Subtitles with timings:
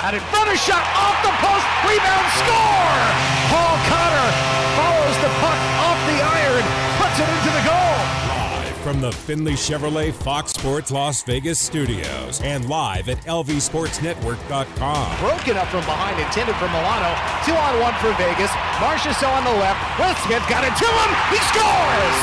[0.00, 1.66] Out in front of shot off the post.
[1.82, 3.02] Rebound score.
[3.50, 4.30] Paul Cotter
[4.78, 6.62] follows the puck off the iron,
[7.02, 7.98] puts it into the goal.
[8.30, 15.18] Live from the Findlay Chevrolet Fox Sports Las Vegas studios and live at lvsportsnetwork.com.
[15.18, 17.10] Broken up from behind, intended for Milano.
[17.42, 18.54] Two on one for Vegas.
[18.78, 19.82] Marchessault on the left.
[19.98, 21.10] Will Smith got it to him.
[21.34, 22.18] He scores.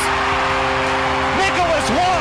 [1.44, 2.15] Nicholas Roy.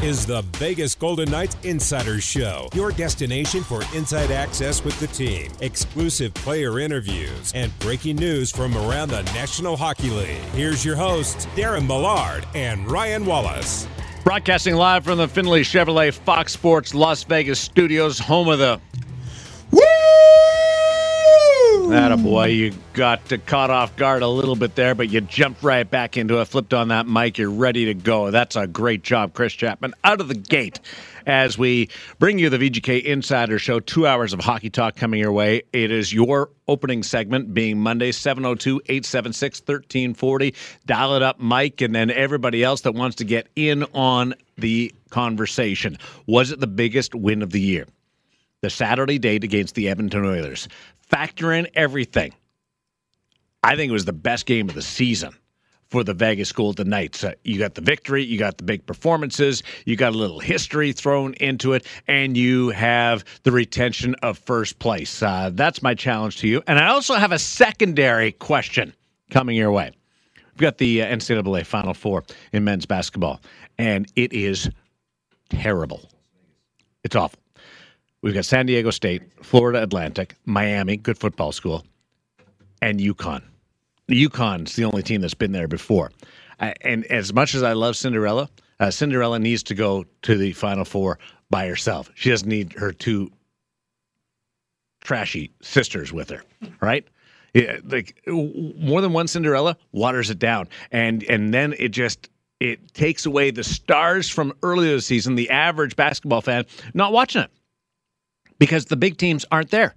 [0.00, 5.06] This is the Vegas Golden Knights Insider Show, your destination for inside access with the
[5.08, 10.40] team, exclusive player interviews, and breaking news from around the National Hockey League.
[10.52, 13.86] Here's your hosts, Darren Millard and Ryan Wallace.
[14.24, 18.80] Broadcasting live from the Findlay Chevrolet Fox Sports Las Vegas studios, home of the.
[19.70, 19.80] Woo!
[22.26, 26.16] Boy, you got caught off guard a little bit there, but you jumped right back
[26.16, 28.32] into it, flipped on that mic, you're ready to go.
[28.32, 30.80] That's a great job, Chris Chapman, out of the gate
[31.26, 33.78] as we bring you the VGK Insider Show.
[33.80, 35.62] Two hours of hockey talk coming your way.
[35.72, 40.54] It is your opening segment being Monday, 702 876 1340.
[40.86, 44.92] Dial it up, Mike, and then everybody else that wants to get in on the
[45.10, 45.98] conversation.
[46.26, 47.86] Was it the biggest win of the year?
[48.62, 50.68] The Saturday date against the Edmonton Oilers.
[50.98, 52.32] Factor in everything.
[53.62, 55.36] I think it was the best game of the season
[55.88, 57.24] for the Vegas Golden Knights.
[57.24, 60.92] Uh, you got the victory, you got the big performances, you got a little history
[60.92, 65.22] thrown into it, and you have the retention of first place.
[65.22, 66.62] Uh, that's my challenge to you.
[66.66, 68.92] And I also have a secondary question
[69.30, 69.92] coming your way.
[70.54, 73.40] We've got the uh, NCAA Final Four in men's basketball,
[73.78, 74.70] and it is
[75.50, 76.08] terrible.
[77.04, 77.38] It's awful.
[78.22, 81.84] We've got San Diego State, Florida Atlantic, Miami, good football school,
[82.82, 83.42] and UConn.
[84.08, 86.10] UConn's the only team that's been there before.
[86.58, 88.48] And as much as I love Cinderella,
[88.80, 91.18] uh, Cinderella needs to go to the Final Four
[91.50, 92.10] by herself.
[92.14, 93.30] She doesn't need her two
[95.00, 96.42] trashy sisters with her,
[96.80, 97.06] right?
[97.54, 102.28] Yeah, like more than one Cinderella waters it down, and and then it just
[102.60, 105.36] it takes away the stars from earlier this season.
[105.36, 107.50] The average basketball fan not watching it
[108.58, 109.94] because the big teams aren't there.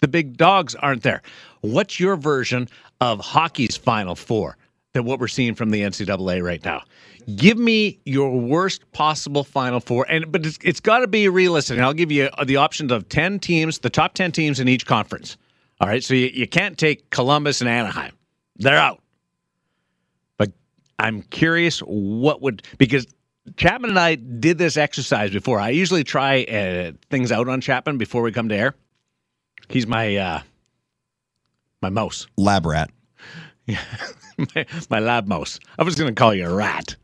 [0.00, 1.22] The big dogs aren't there.
[1.62, 2.68] What's your version
[3.00, 4.56] of hockey's Final Four
[4.92, 6.82] than what we're seeing from the NCAA right now?
[7.34, 11.76] Give me your worst possible Final Four, and but it's, it's got to be realistic.
[11.76, 14.68] And I'll give you uh, the options of ten teams, the top ten teams in
[14.68, 15.36] each conference.
[15.80, 18.12] All right, so you, you can't take Columbus and Anaheim;
[18.56, 19.02] they're out.
[20.36, 20.52] But
[21.00, 23.06] I'm curious what would because
[23.56, 25.60] Chapman and I did this exercise before.
[25.60, 28.74] I usually try uh, things out on Chapman before we come to air.
[29.68, 30.40] He's my uh,
[31.82, 32.90] my mouse, lab rat.
[33.66, 33.82] Yeah,
[34.54, 35.58] my, my, lab mouse.
[35.78, 36.96] I was going to call you a rat.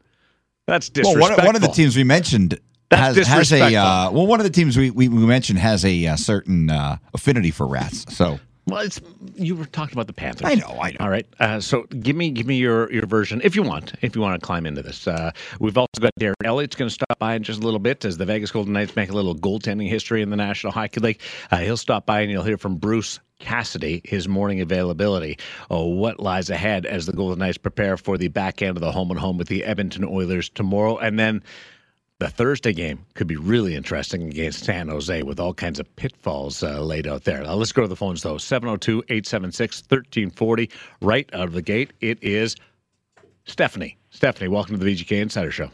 [0.67, 1.29] That's disrespectful.
[1.29, 2.61] Well, one, one of the teams we mentioned
[2.91, 4.27] has, has a uh, well.
[4.27, 7.51] One of the teams we, we, we mentioned has a, a uh, certain uh, affinity
[7.51, 8.15] for rats.
[8.15, 9.00] So well, it's
[9.34, 10.49] you were talking about the Panthers.
[10.49, 10.97] I know, I know.
[11.00, 13.93] All right, uh, so give me give me your your version if you want.
[14.03, 16.95] If you want to climb into this, uh, we've also got Darren Elliott's going to
[16.95, 19.34] stop by in just a little bit as the Vegas Golden Knights make a little
[19.34, 21.21] goaltending history in the National Hockey League.
[21.50, 25.39] Uh, he'll stop by and you'll hear from Bruce Cassidy, his morning availability.
[25.69, 28.93] Oh, what lies ahead as the Golden Knights prepare for the back end of the
[28.93, 31.43] home and home with the Edmonton Oilers tomorrow, and then
[32.22, 36.62] the Thursday game could be really interesting against San Jose with all kinds of pitfalls
[36.62, 37.43] uh, laid out there.
[37.43, 38.38] Now, let's go to the phones, though.
[38.38, 40.71] 702 876 1340.
[41.00, 42.55] Right out of the gate, it is
[43.44, 43.99] Stephanie.
[44.11, 45.71] Stephanie, welcome to the VGK Insider Show.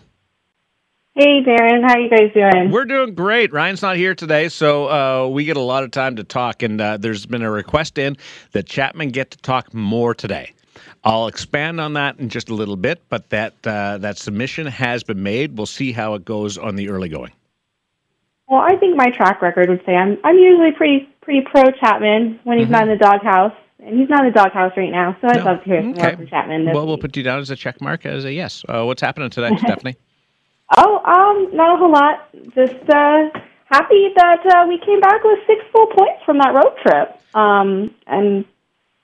[1.14, 1.82] Hey, Darren.
[1.86, 2.70] How you guys doing?
[2.70, 3.52] We're doing great.
[3.52, 6.62] Ryan's not here today, so uh, we get a lot of time to talk.
[6.62, 8.16] And uh, there's been a request in
[8.52, 10.54] that Chapman get to talk more today.
[11.08, 15.02] I'll expand on that in just a little bit, but that uh, that submission has
[15.02, 15.56] been made.
[15.56, 17.32] We'll see how it goes on the early going.
[18.46, 22.40] Well, I think my track record would say I'm I'm usually pretty pretty pro Chapman
[22.44, 22.72] when he's mm-hmm.
[22.72, 25.16] not in the doghouse, and he's not in the doghouse right now.
[25.22, 25.44] So I'd no.
[25.44, 25.92] love to hear okay.
[25.92, 26.66] more from Chapman.
[26.66, 28.62] well, we'll put you down as a check mark as a yes.
[28.68, 29.96] Uh, what's happening today, Stephanie?
[30.76, 32.28] Oh, um, not a whole lot.
[32.54, 33.30] Just uh,
[33.64, 37.18] happy that uh, we came back with six full points from that road trip.
[37.34, 38.44] Um, and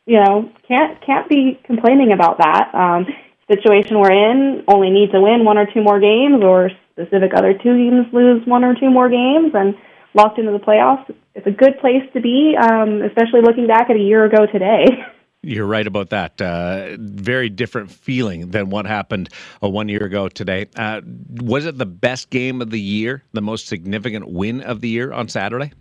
[0.06, 2.74] you know, can't can't be complaining about that.
[2.74, 3.06] Um,
[3.50, 7.52] situation we're in only need to win one or two more games, or specific other
[7.54, 9.74] two teams lose one or two more games, and
[10.14, 11.12] locked into the playoffs.
[11.34, 14.86] It's a good place to be, um, especially looking back at a year ago today.
[15.42, 16.40] You're right about that.
[16.40, 19.28] Uh, very different feeling than what happened
[19.62, 20.68] uh, one year ago today.
[20.74, 24.88] Uh, was it the best game of the year, the most significant win of the
[24.88, 25.72] year on Saturday?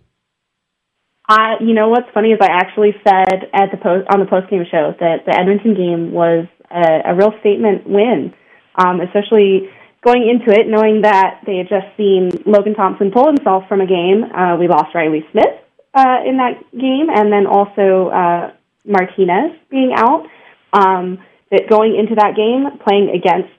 [1.28, 4.50] I, you know, what's funny is I actually said at the post on the post
[4.50, 8.34] game show that the Edmonton game was a, a real statement win,
[8.76, 9.70] um, especially
[10.04, 13.86] going into it knowing that they had just seen Logan Thompson pull himself from a
[13.86, 14.24] game.
[14.24, 18.52] Uh, we lost Reilly Smith, uh, in that game, and then also uh,
[18.84, 20.26] Martinez being out.
[20.72, 21.18] Um,
[21.50, 23.52] that going into that game, playing against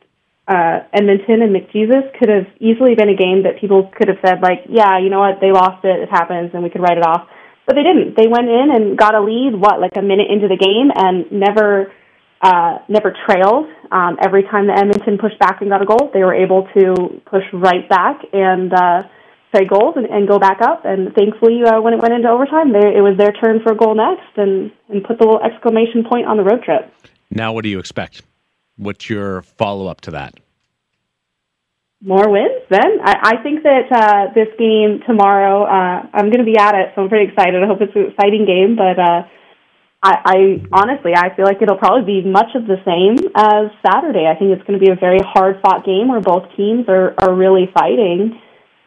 [0.48, 4.42] uh, Edmonton and McJesus could have easily been a game that people could have said,
[4.42, 7.06] like, yeah, you know what, they lost it, it happens, and we could write it
[7.06, 7.28] off.
[7.66, 8.16] But they didn't.
[8.16, 11.32] They went in and got a lead, what, like a minute into the game, and
[11.32, 11.92] never
[12.42, 13.66] uh, never trailed.
[13.92, 17.22] Um, every time the Edmonton pushed back and got a goal, they were able to
[17.26, 19.04] push right back and uh,
[19.52, 20.86] play goals and, and go back up.
[20.86, 23.76] And thankfully, uh, when it went into overtime, they, it was their turn for a
[23.76, 26.92] goal next and, and put the little exclamation point on the road trip.
[27.32, 28.22] Now, what do you expect?
[28.78, 30.36] What's your follow up to that?
[32.06, 33.02] More wins, then.
[33.02, 36.94] I, I think that uh, this game tomorrow, uh, I'm going to be at it,
[36.94, 37.58] so I'm pretty excited.
[37.58, 39.26] I hope it's an exciting game, but uh,
[40.06, 40.38] I, I
[40.70, 44.30] honestly, I feel like it'll probably be much of the same as Saturday.
[44.30, 47.16] I think it's going to be a very hard fought game where both teams are,
[47.18, 48.40] are really fighting.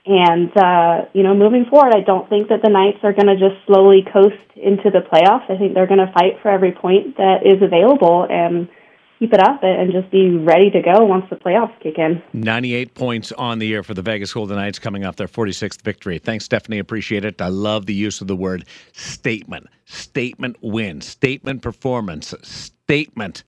[0.07, 3.35] And, uh, you know, moving forward, I don't think that the Knights are going to
[3.35, 5.51] just slowly coast into the playoffs.
[5.51, 8.31] I think they're going to fight for every point that is available.
[8.31, 8.71] And,
[9.19, 12.23] keep it up and just be ready to go once the playoffs kick in.
[12.33, 16.19] 98 points on the year for the Vegas Golden Knights coming off their 46th victory.
[16.19, 16.79] Thanks, Stephanie.
[16.79, 17.41] Appreciate it.
[17.41, 19.67] I love the use of the word statement.
[19.87, 23.45] Statement win, statement performance, statement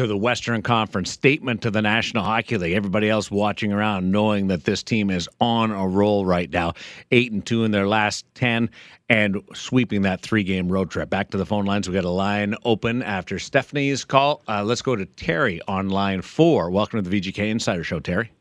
[0.00, 2.72] to the Western Conference, statement to the National Hockey League.
[2.72, 6.72] Everybody else watching around, knowing that this team is on a roll right now,
[7.10, 8.70] eight and two in their last ten,
[9.10, 11.10] and sweeping that three-game road trip.
[11.10, 11.86] Back to the phone lines.
[11.86, 14.42] We got a line open after Stephanie's call.
[14.48, 16.70] Uh, let's go to Terry on line four.
[16.70, 18.32] Welcome to the VGK Insider Show, Terry.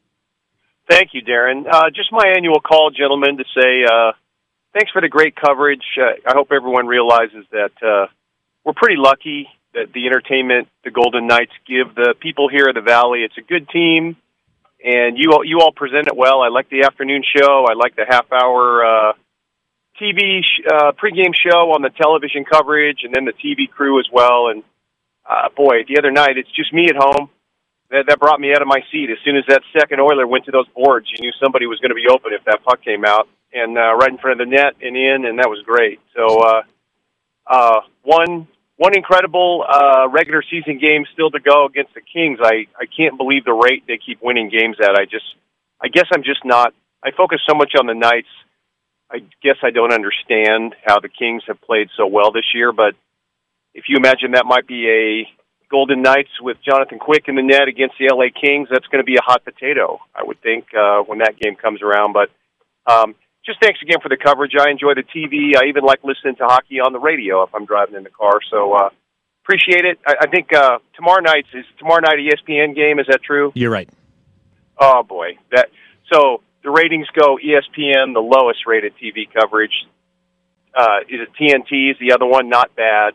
[0.89, 1.65] Thank you, Darren.
[1.69, 4.13] Uh, just my annual call, gentlemen, to say uh,
[4.71, 5.83] thanks for the great coverage.
[5.97, 8.07] Uh, I hope everyone realizes that uh,
[8.63, 12.81] we're pretty lucky that the entertainment the Golden Knights give the people here in the
[12.81, 13.19] Valley.
[13.19, 14.15] It's a good team,
[14.83, 16.41] and you all, you all present it well.
[16.41, 17.65] I like the afternoon show.
[17.69, 19.13] I like the half hour uh,
[20.01, 24.07] TV sh- uh, pregame show on the television coverage, and then the TV crew as
[24.11, 24.47] well.
[24.47, 24.63] And
[25.29, 27.29] uh, boy, the other night it's just me at home.
[27.91, 29.09] That, that brought me out of my seat.
[29.09, 31.89] As soon as that second Oiler went to those boards, you knew somebody was going
[31.89, 34.55] to be open if that puck came out, and uh, right in front of the
[34.55, 35.99] net and in, and that was great.
[36.15, 36.61] So, uh,
[37.47, 38.47] uh, one
[38.79, 42.39] one incredible uh, regular season game still to go against the Kings.
[42.41, 44.95] I I can't believe the rate they keep winning games at.
[44.95, 45.27] I just
[45.83, 46.73] I guess I'm just not.
[47.03, 48.31] I focus so much on the Knights.
[49.11, 52.71] I guess I don't understand how the Kings have played so well this year.
[52.71, 52.95] But
[53.73, 55.27] if you imagine that might be a
[55.69, 59.05] Golden Knights with Jonathan Quick in the net against the LA Kings, that's going to
[59.05, 59.99] be a hot potato.
[60.15, 62.13] I would think uh, when that game comes around.
[62.13, 62.29] But
[62.89, 63.15] um,
[63.45, 64.51] just thanks again for the coverage.
[64.59, 65.55] I enjoy the TV.
[65.57, 68.39] I even like listening to hockey on the radio if I'm driving in the car.
[68.51, 68.89] So uh,
[69.43, 69.99] appreciate it.
[70.05, 72.99] I, I think uh, tomorrow night is tomorrow night ESPN game.
[72.99, 73.51] Is that true?
[73.55, 73.89] You're right.
[74.77, 75.69] Oh boy, that
[76.11, 79.73] so the ratings go ESPN, the lowest rated TV coverage.
[80.73, 81.91] Uh, is it TNT?
[81.91, 83.13] Is the other one not bad?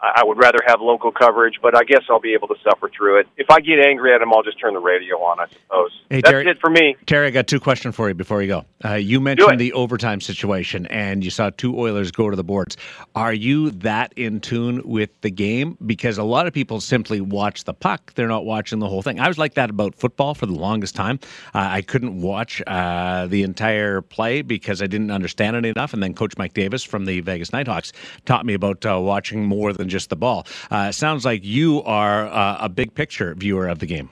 [0.00, 3.20] I would rather have local coverage, but I guess I'll be able to suffer through
[3.20, 3.28] it.
[3.36, 5.90] If I get angry at them, I'll just turn the radio on, I suppose.
[6.10, 6.96] Hey, That's Terry, it for me.
[7.06, 8.64] Terry, I got two questions for you before you go.
[8.84, 12.76] Uh, you mentioned the overtime situation, and you saw two Oilers go to the boards.
[13.14, 15.78] Are you that in tune with the game?
[15.86, 19.20] Because a lot of people simply watch the puck; they're not watching the whole thing.
[19.20, 21.18] I was like that about football for the longest time.
[21.54, 25.94] Uh, I couldn't watch uh, the entire play because I didn't understand it enough.
[25.94, 27.92] And then Coach Mike Davis from the Vegas Knight Hawks
[28.26, 30.44] taught me about uh, watching more than just the ball.
[30.72, 34.10] Uh, sounds like you are uh, a big picture viewer of the game.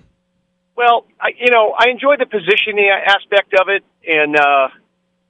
[0.76, 4.68] Well, I, you know, I enjoy the positioning aspect of it, and uh,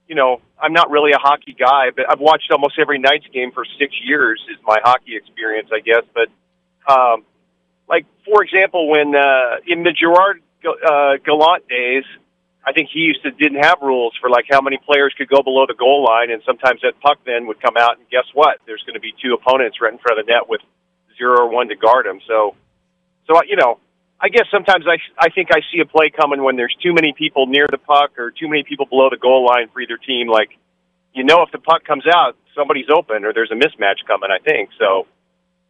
[0.07, 3.51] you know, I'm not really a hockey guy, but I've watched almost every Knights game
[3.51, 4.39] for six years.
[4.51, 6.03] Is my hockey experience, I guess.
[6.13, 6.29] But
[6.93, 7.25] um,
[7.89, 12.05] like for example, when uh, in the Gerard uh, Gallant days,
[12.65, 15.43] I think he used to didn't have rules for like how many players could go
[15.43, 18.59] below the goal line, and sometimes that puck then would come out, and guess what?
[18.65, 20.61] There's going to be two opponents right in front of the net with
[21.17, 22.19] zero or one to guard them.
[22.25, 22.55] So,
[23.27, 23.79] so you know,
[24.19, 27.11] I guess sometimes I I think I see a play coming when there's too many
[27.11, 30.27] people near the puck or too many people below the goal line for either team.
[30.27, 30.55] Like,
[31.13, 34.31] you know, if the puck comes out, somebody's open or there's a mismatch coming.
[34.31, 35.05] I think so.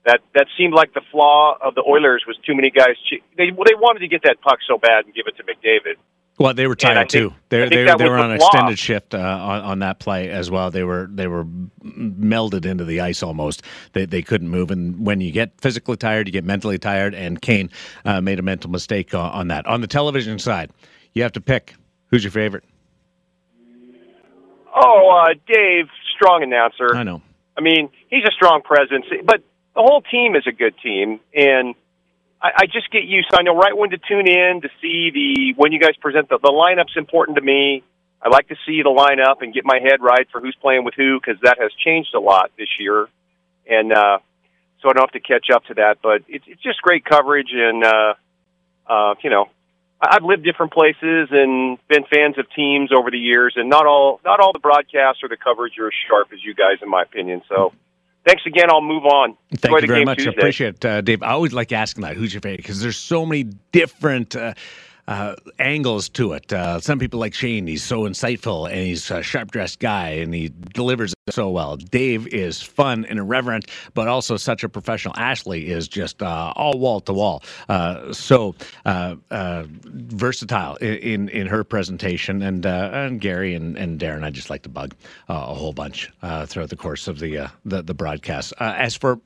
[0.06, 3.02] That that seemed like the flaw of the Oilers was too many guys.
[3.10, 5.98] They they wanted to get that puck so bad and give it to McDavid
[6.40, 7.34] well, they were tired too.
[7.50, 10.72] They they, they were on an extended shift uh, on, on that play as well.
[10.72, 13.62] They were they were melded into the ice almost.
[13.94, 14.72] They they couldn't move.
[14.72, 17.13] And when you get physically tired, you get mentally tired.
[17.13, 17.70] And Kane
[18.06, 19.68] uh, made a mental mistake on, on that.
[19.68, 20.72] On the television side,
[21.13, 21.75] you have to pick
[22.08, 22.63] who's your favorite.
[24.75, 25.86] Oh, uh, Dave,
[26.16, 26.96] strong announcer.
[26.96, 27.22] I know.
[27.56, 29.44] I mean, he's a strong presence, but
[29.75, 31.75] the whole team is a good team, and
[32.44, 33.30] I, I just get used.
[33.32, 36.28] So I know right when to tune in to see the when you guys present
[36.28, 37.84] the the lineup's important to me.
[38.22, 40.94] I like to see the lineup and get my head right for who's playing with
[40.96, 43.08] who because that has changed a lot this year,
[43.68, 44.20] and uh,
[44.82, 45.98] so I don't have to catch up to that.
[46.04, 48.14] But it's it's just great coverage, and uh,
[48.88, 49.50] uh, you know,
[50.02, 54.20] I've lived different places and been fans of teams over the years, and not all
[54.24, 57.04] not all the broadcasts or the coverage are as sharp as you guys, in my
[57.04, 57.42] opinion.
[57.48, 57.74] So.
[58.25, 58.70] Thanks again.
[58.70, 59.36] I'll move on.
[59.51, 60.20] Thank Enjoy you very much.
[60.20, 60.32] Tuesday.
[60.32, 61.24] I appreciate it, uh, Dave.
[61.24, 62.15] I always like asking that.
[62.15, 62.58] Who's your favorite?
[62.58, 64.53] Because there's so many different uh,
[65.07, 66.51] uh, angles to it.
[66.51, 70.33] Uh, some people like Shane; he's so insightful and he's a sharp dressed guy and
[70.33, 71.77] he delivers so well.
[71.77, 75.13] Dave is fun and irreverent, but also such a professional.
[75.17, 78.55] Ashley is just uh, all wall to wall, uh, so
[78.86, 82.41] uh, uh, versatile in, in, her presentation.
[82.41, 84.95] And and Gary and, and Darren, I just like to bug
[85.27, 86.12] a whole bunch
[86.45, 88.53] throughout the course of the the, the broadcast.
[88.60, 89.19] as for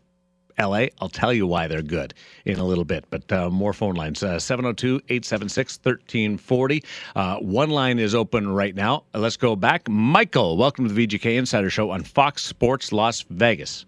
[0.60, 0.88] LA.
[1.00, 2.14] I'll tell you why they're good
[2.46, 3.06] in a little bit.
[3.10, 6.84] But uh, more phone lines uh, 702 876 1340.
[7.16, 9.04] Uh, one line is open right now.
[9.14, 9.88] Let's go back.
[9.90, 13.86] Michael, welcome to the VGK Insider Show on Fox Sports Las Vegas.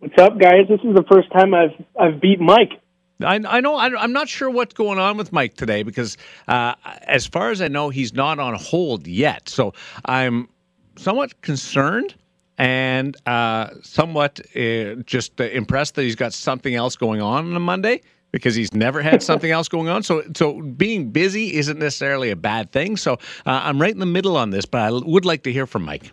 [0.00, 0.66] What's up, guys?
[0.68, 2.80] This is the first time I've I've beat Mike.
[3.20, 3.74] I, I know.
[3.74, 7.60] I, am not sure what's going on with Mike today because, uh, as far as
[7.60, 9.48] I know, he's not on hold yet.
[9.48, 9.74] So
[10.04, 10.48] I'm
[10.96, 12.14] somewhat concerned
[12.58, 17.56] and uh, somewhat uh, just uh, impressed that he's got something else going on on
[17.56, 20.02] a Monday because he's never had something else going on.
[20.02, 22.96] So, so being busy isn't necessarily a bad thing.
[22.96, 23.14] So,
[23.46, 25.84] uh, I'm right in the middle on this, but I would like to hear from
[25.84, 26.12] Mike.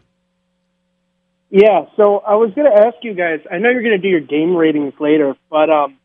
[1.50, 3.40] Yeah, so I was going to ask you guys.
[3.52, 5.98] I know you're going to do your game ratings later, but um,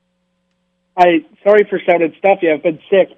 [0.97, 2.39] I sorry for shouted stuff.
[2.41, 3.09] Yeah, I've been sick,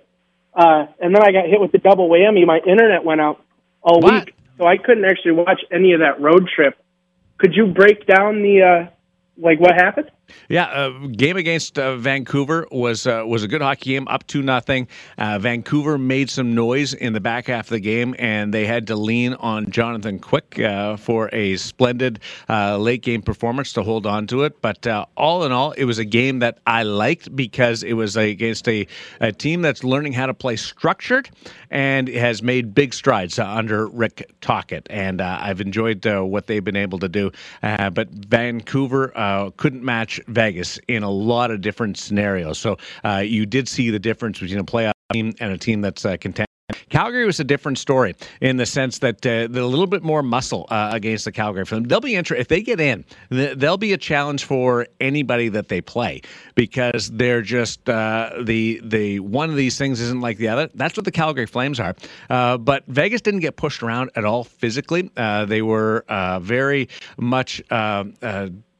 [0.54, 2.46] uh, and then I got hit with the double whammy.
[2.46, 3.42] My internet went out
[3.82, 4.26] all what?
[4.26, 6.81] week, so I couldn't actually watch any of that road trip
[7.42, 8.90] could you break down the uh,
[9.36, 10.10] like what happened?
[10.48, 14.42] Yeah, uh, game against uh, Vancouver was uh, was a good hockey game, up to
[14.42, 14.88] nothing.
[15.18, 18.86] Uh, Vancouver made some noise in the back half of the game, and they had
[18.88, 24.06] to lean on Jonathan Quick uh, for a splendid uh, late game performance to hold
[24.06, 24.60] on to it.
[24.60, 24.86] But
[25.16, 28.86] all in all, it was a game that I liked because it was against a,
[29.20, 31.30] a team that's learning how to play structured
[31.70, 36.98] and has made big strides under Rick Tocchet, and I've enjoyed what they've been able
[36.98, 37.30] to do.
[37.62, 42.58] but Vancouver couldn't match Vegas in a lot of different scenarios.
[42.58, 46.04] So uh, you did see the difference between a playoff team and a team that's
[46.04, 46.46] uh, contending.
[46.88, 50.66] Calgary was a different story in the sense that uh, a little bit more muscle
[50.70, 51.84] uh, against the Calgary them.
[51.84, 53.04] They'll be interested if they get in.
[53.30, 56.22] They'll be a challenge for anybody that they play
[56.54, 60.68] because they're just uh, the the one of these things isn't like the other.
[60.74, 61.94] That's what the Calgary Flames are.
[62.30, 65.10] Uh, but Vegas didn't get pushed around at all physically.
[65.16, 67.62] Uh, they were uh, very much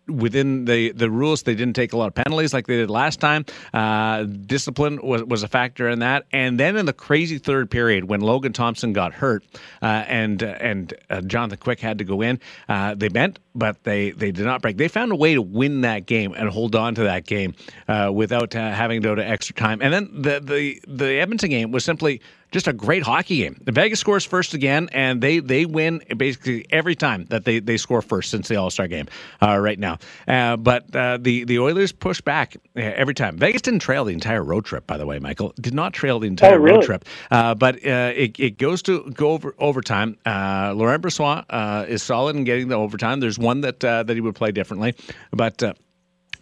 [0.08, 1.42] within the, the rules.
[1.42, 3.44] They didn't take a lot of penalties like they did last time.
[3.72, 6.26] Uh, discipline was, was a factor in that.
[6.32, 9.44] And then in the crazy third period, when Logan Thompson got hurt
[9.80, 13.82] uh, and uh, and uh, Jonathan Quick had to go in, uh, they bent, but
[13.84, 14.76] they, they did not break.
[14.76, 17.54] They found a way to win that game and hold on to that game
[17.88, 19.80] uh, without having to go to extra time.
[19.82, 22.20] And then the, the, the Edmonton game was simply
[22.52, 23.56] just a great hockey game.
[23.64, 27.78] The Vegas scores first again, and they they win basically every time that they, they
[27.78, 29.08] score first since the All Star game
[29.40, 29.98] uh, right now.
[30.28, 33.38] Uh, but uh, the the Oilers push back uh, every time.
[33.38, 35.18] Vegas didn't trail the entire road trip, by the way.
[35.18, 36.76] Michael did not trail the entire oh, really?
[36.76, 40.18] road trip, uh, but uh, it, it goes to go over overtime.
[40.26, 43.20] Laurent Brossoit is solid in getting the overtime.
[43.20, 44.94] There's one that that he would play differently,
[45.32, 45.62] but.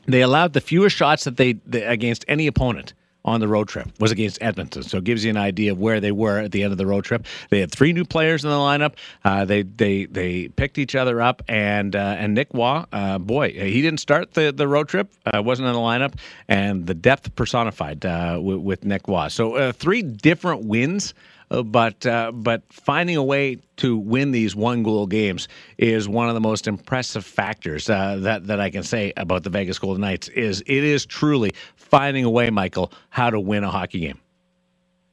[0.07, 3.89] they allowed the fewest shots that they, they against any opponent on the road trip
[3.99, 4.83] was against Edmonton.
[4.83, 6.87] So it gives you an idea of where they were at the end of the
[6.87, 7.27] road trip.
[7.51, 8.95] They had three new players in the lineup.
[9.25, 13.53] Uh, they they they picked each other up, and uh, and Nick Roy, uh, boy,
[13.53, 15.13] he didn't start the the road trip.
[15.27, 16.15] Uh, wasn't in the lineup,
[16.49, 19.29] and the depth personified uh, with, with, Nick Roy.
[19.29, 21.15] So uh, three different wins
[21.51, 26.35] but uh, but finding a way to win these one goal games is one of
[26.35, 30.29] the most impressive factors uh, that that I can say about the Vegas Golden Knights.
[30.29, 34.19] Is it is truly finding a way, Michael, how to win a hockey game.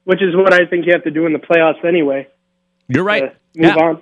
[0.04, 2.28] Which is what I think you have to do in the playoffs anyway.
[2.88, 3.24] You're right.
[3.24, 3.76] move yeah.
[3.76, 4.02] on.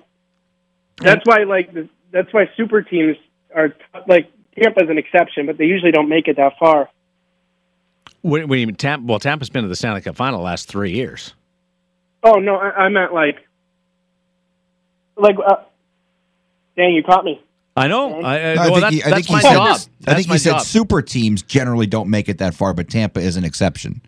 [0.98, 1.74] That's why, like,
[2.12, 3.18] that's why super teams
[3.54, 3.76] are
[4.08, 6.90] like Tampa's an exception, but they usually don't make it that far.
[8.22, 11.34] When you Tampa, well, Tampa's been to the Stanley Cup final the last three years.
[12.26, 13.38] Oh no, I, I meant like,
[15.16, 15.58] like, uh,
[16.76, 17.40] dang, you caught me.
[17.78, 18.22] I know.
[18.22, 19.80] I, I, well, that's, he, that's my said, job.
[20.08, 23.36] I think he said super teams generally don't make it that far, but Tampa is
[23.36, 24.02] an exception.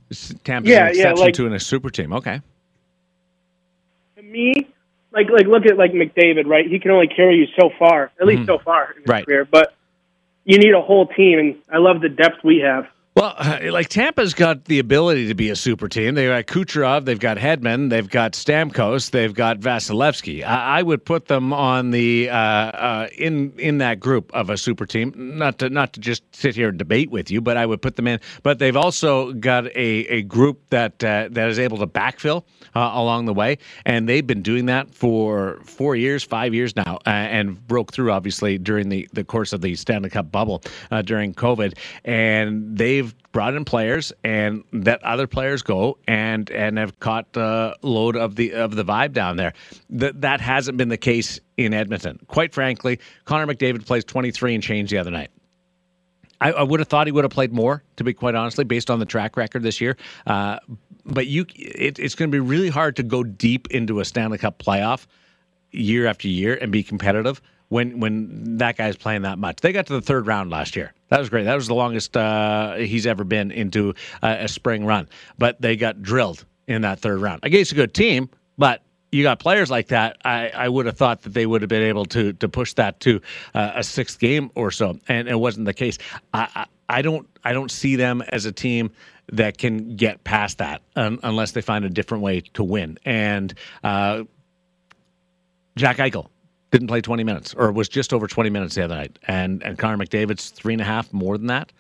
[0.44, 2.14] Tampa yeah, an exception yeah, like, to a super team.
[2.14, 2.42] Okay.
[4.16, 4.54] To me,
[5.12, 6.66] like like look at like McDavid, right?
[6.66, 8.48] He can only carry you so far, at least mm-hmm.
[8.48, 9.26] so far in his right.
[9.26, 9.46] career.
[9.46, 9.76] But
[10.44, 12.88] you need a whole team, and I love the depth we have.
[13.18, 13.36] Well,
[13.72, 16.14] like Tampa's got the ability to be a super team.
[16.14, 20.44] They've got Kucherov, they've got Hedman, they've got Stamkos, they've got Vasilevskiy.
[20.44, 24.58] I, I would put them on the uh, uh, in in that group of a
[24.58, 25.14] super team.
[25.16, 27.96] Not to not to just sit here and debate with you, but I would put
[27.96, 28.20] them in.
[28.44, 32.44] But they've also got a, a group that uh, that is able to backfill
[32.76, 37.00] uh, along the way, and they've been doing that for four years, five years now,
[37.08, 41.02] uh, and broke through obviously during the the course of the Stanley Cup bubble uh,
[41.02, 46.78] during COVID, and they've they've brought in players and that other players go and and
[46.78, 49.54] have caught the load of the of the vibe down there.
[49.90, 52.20] That that hasn't been the case in Edmonton.
[52.28, 55.30] Quite frankly, Connor McDavid plays 23 and change the other night.
[56.40, 58.92] I, I, would have thought he would have played more, to be quite honestly, based
[58.92, 59.98] on the track record this year.
[60.28, 60.60] Uh,
[61.04, 64.38] but you, it, it's going to be really hard to go deep into a Stanley
[64.38, 65.08] Cup playoff
[65.72, 69.58] year after year and be competitive when when that guy's playing that much.
[69.58, 70.94] They got to the third round last year.
[71.10, 71.44] That was great.
[71.44, 75.10] That was the longest uh, he's ever been into a, a spring run.
[75.38, 78.30] But they got drilled in that third round I against a good team.
[78.58, 78.82] But
[79.12, 80.18] you got players like that.
[80.26, 83.00] I, I would have thought that they would have been able to to push that
[83.02, 83.22] to
[83.54, 85.98] uh, a sixth game or so, and it wasn't the case.
[86.34, 88.92] I, I, I don't I don't see them as a team
[89.34, 92.98] that can get past that um, unless they find a different way to win.
[93.04, 94.24] And uh,
[95.76, 96.30] Jack Eichel
[96.72, 99.20] didn't play 20 minutes or was just over 20 minutes the other night.
[99.28, 101.72] And and Connor McDavid's three and a half more than that.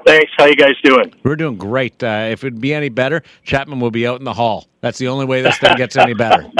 [0.06, 0.30] Thanks.
[0.38, 1.12] How you guys doing?
[1.22, 2.02] We're doing great.
[2.02, 4.67] Uh, if it'd be any better, Chapman will be out in the hall.
[4.80, 6.42] That's the only way this thing gets any better.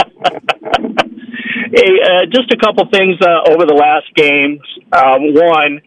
[1.72, 4.60] hey, uh, just a couple things uh, over the last games.
[4.92, 5.80] Um, one,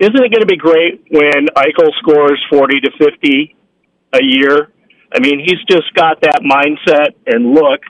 [0.00, 3.54] isn't it going to be great when Eichel scores forty to fifty
[4.12, 4.72] a year?
[5.12, 7.80] I mean, he's just got that mindset and look.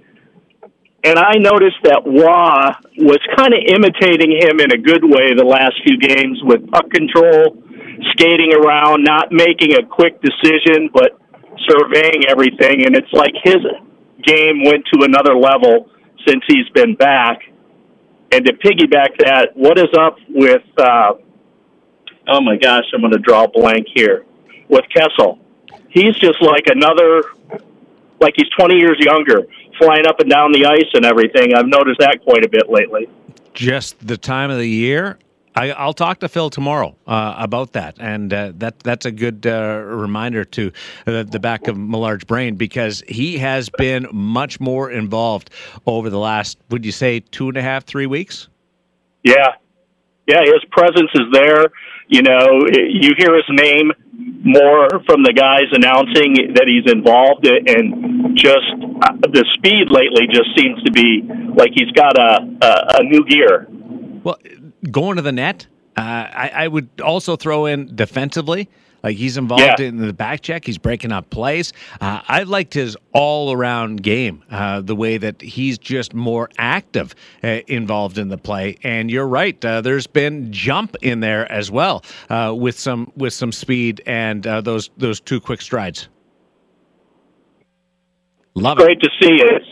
[1.03, 5.49] And I noticed that Roy was kind of imitating him in a good way the
[5.49, 7.57] last few games with puck control
[8.13, 11.17] skating around, not making a quick decision, but
[11.69, 12.87] surveying everything.
[12.87, 13.63] And it's like his
[14.23, 15.91] game went to another level
[16.27, 17.41] since he's been back.
[18.33, 21.15] And to piggyback that, what is up with, uh,
[22.29, 24.25] oh my gosh, I'm going to draw a blank here,
[24.69, 25.39] with Kessel.
[25.89, 27.25] He's just like another,
[28.21, 29.43] like he's 20 years younger,
[29.79, 31.55] flying up and down the ice and everything.
[31.55, 33.09] I've noticed that quite a bit lately.
[33.53, 35.19] Just the time of the year
[35.55, 39.47] I, will talk to Phil tomorrow uh, about that, and uh, that that's a good
[39.47, 40.73] uh, reminder to
[41.07, 45.51] uh, the back of Millard's brain because he has been much more involved
[45.87, 48.49] over the last, would you say, two and a half, three weeks?
[49.25, 49.49] Yeah,
[50.27, 51.67] yeah, his presence is there.
[52.09, 53.93] You know, you hear his name
[54.43, 58.71] more from the guys announcing that he's involved, and just
[59.03, 61.23] uh, the speed lately just seems to be
[61.57, 63.67] like he's got a a, a new gear.
[64.23, 64.39] Well,
[64.91, 65.67] going to the net.
[65.97, 68.69] Uh, I, I, would also throw in defensively.
[69.03, 69.87] Like he's involved yeah.
[69.87, 70.65] in the back check.
[70.65, 71.73] He's breaking up plays.
[72.01, 77.15] Uh, I liked his all around game, uh, the way that he's just more active
[77.43, 78.77] uh, involved in the play.
[78.83, 79.63] And you're right.
[79.65, 84.47] Uh, there's been jump in there as well uh, with some with some speed and
[84.47, 86.09] uh, those those two quick strides.
[88.55, 89.05] Love Great it.
[89.05, 89.63] to see it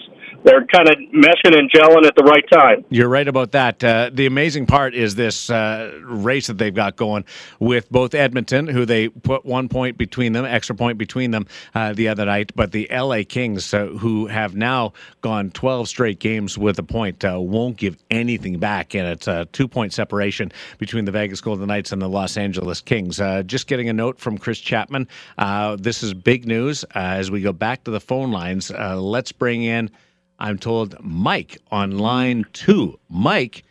[0.44, 2.84] they're kind of meshing and gelling at the right time.
[2.90, 3.82] You're right about that.
[3.82, 7.24] Uh, the amazing part is this uh, race that they've got going
[7.58, 11.92] with both Edmonton, who they put one point between them, extra point between them uh,
[11.92, 16.56] the other night, but the LA Kings, uh, who have now gone 12 straight games
[16.56, 21.04] with a point, uh, won't give anything back, and it's a two point separation between
[21.04, 23.20] the Vegas Golden Knights and the Los Angeles Kings.
[23.20, 25.08] Uh, just getting a note from Chris Chapman.
[25.78, 28.70] this is big news as we go back to the phone lines.
[28.70, 29.90] let's bring in.
[30.38, 32.98] I'm told Mike on line two.
[33.08, 33.64] Mike,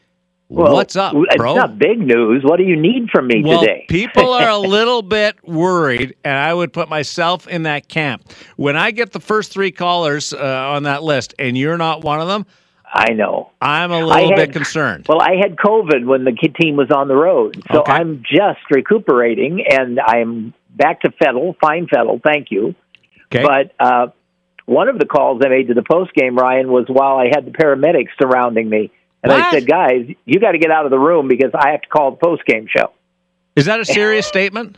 [0.50, 1.52] Well, What's up, bro?
[1.52, 2.44] It's not big news.
[2.44, 3.86] What do you need from me well, today?
[3.90, 8.24] people are a little bit worried, and I would put myself in that camp.
[8.56, 12.22] When I get the first three callers uh, on that list, and you're not one
[12.22, 12.46] of them,
[12.86, 13.52] I know.
[13.62, 15.06] I'm a little had, bit concerned.
[15.10, 17.92] Well, I had COVID when the kid team was on the road, so okay.
[17.92, 22.76] I'm just recuperating, and I'm back to Fettle, fine Fettle, thank you.
[23.26, 23.44] Okay.
[23.44, 24.08] But uh,
[24.68, 27.46] one of the calls I made to the post game, Ryan, was while I had
[27.46, 28.92] the paramedics surrounding me
[29.24, 29.42] and what?
[29.42, 31.90] I said, guys, you got to get out of the room because I have to
[31.90, 32.92] call the post game show.
[33.56, 34.78] Is that a serious statement?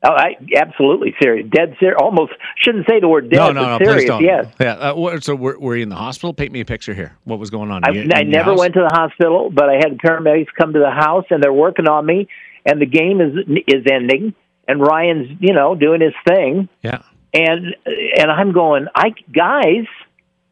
[0.00, 1.96] Oh, I absolutely serious, dead serious.
[2.00, 3.94] Almost shouldn't say the word dead, no, no, no, serious.
[3.94, 4.22] Please don't.
[4.22, 4.46] Yes.
[4.60, 4.74] Yeah.
[4.74, 6.32] Uh, so were, were, you in the hospital?
[6.32, 7.16] Paint me a picture here.
[7.24, 7.82] What was going on?
[7.84, 8.58] I, I never house?
[8.60, 11.52] went to the hospital, but I had the paramedics come to the house, and they're
[11.52, 12.28] working on me.
[12.64, 13.34] And the game is
[13.66, 14.34] is ending,
[14.68, 16.68] and Ryan's you know doing his thing.
[16.82, 17.02] Yeah.
[17.38, 19.86] And and I'm going, I guys,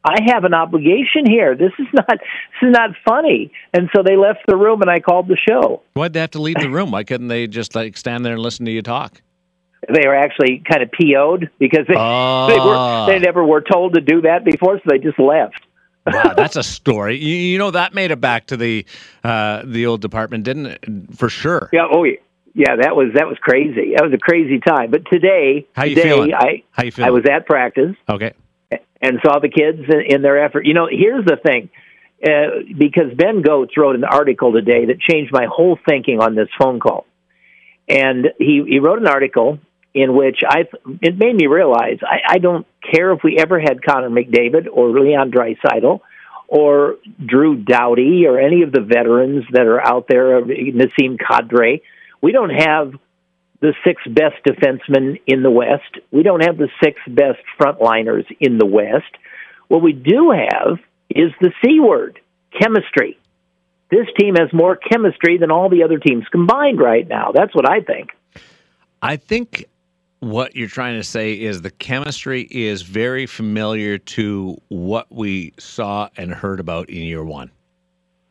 [0.03, 1.55] I have an obligation here.
[1.55, 3.51] This is not this is not funny.
[3.73, 5.81] And so they left the room, and I called the show.
[5.93, 6.91] Why'd they have to leave the room?
[6.91, 9.21] Why couldn't they just like stand there and listen to you talk?
[9.93, 12.47] They were actually kind of PO'd because they oh.
[12.47, 15.61] they were they never were told to do that before, so they just left.
[16.05, 17.17] wow, that's a story.
[17.17, 18.85] You, you, know that made it back to the
[19.25, 20.85] uh, the old department, didn't it?
[21.15, 21.69] For sure.
[21.73, 21.87] Yeah.
[21.91, 22.15] Oh, yeah.
[22.57, 23.93] Yeah, that was that was crazy.
[23.95, 24.89] That was a crazy time.
[24.91, 26.33] But today, how you today, feeling?
[26.33, 27.07] I how you feeling?
[27.07, 27.95] I was at practice.
[28.09, 28.33] Okay
[29.01, 30.65] and saw the kids in, their effort.
[30.65, 31.69] You know, here's the thing.
[32.23, 36.47] Uh, because Ben Gotz wrote an article today that changed my whole thinking on this
[36.59, 37.05] phone call.
[37.87, 39.59] And he, he wrote an article
[39.93, 40.65] in which I
[41.01, 44.89] it made me realize I, I don't care if we ever had Connor McDavid or
[44.89, 46.01] Leon Draisaitl
[46.47, 51.81] or Drew Doughty or any of the veterans that are out there, Nazem Kadri.
[52.21, 52.93] We don't have
[53.59, 55.97] the six best defensemen in the West.
[56.11, 59.11] We don't have the six best frontliners in the West.
[59.67, 60.77] What we do have
[61.09, 62.19] is the C word
[62.59, 63.17] chemistry.
[63.89, 67.31] This team has more chemistry than all the other teams combined right now.
[67.33, 68.09] That's what I think.
[69.01, 69.65] I think
[70.19, 76.09] what you're trying to say is the chemistry is very familiar to what we saw
[76.17, 77.51] and heard about in year one.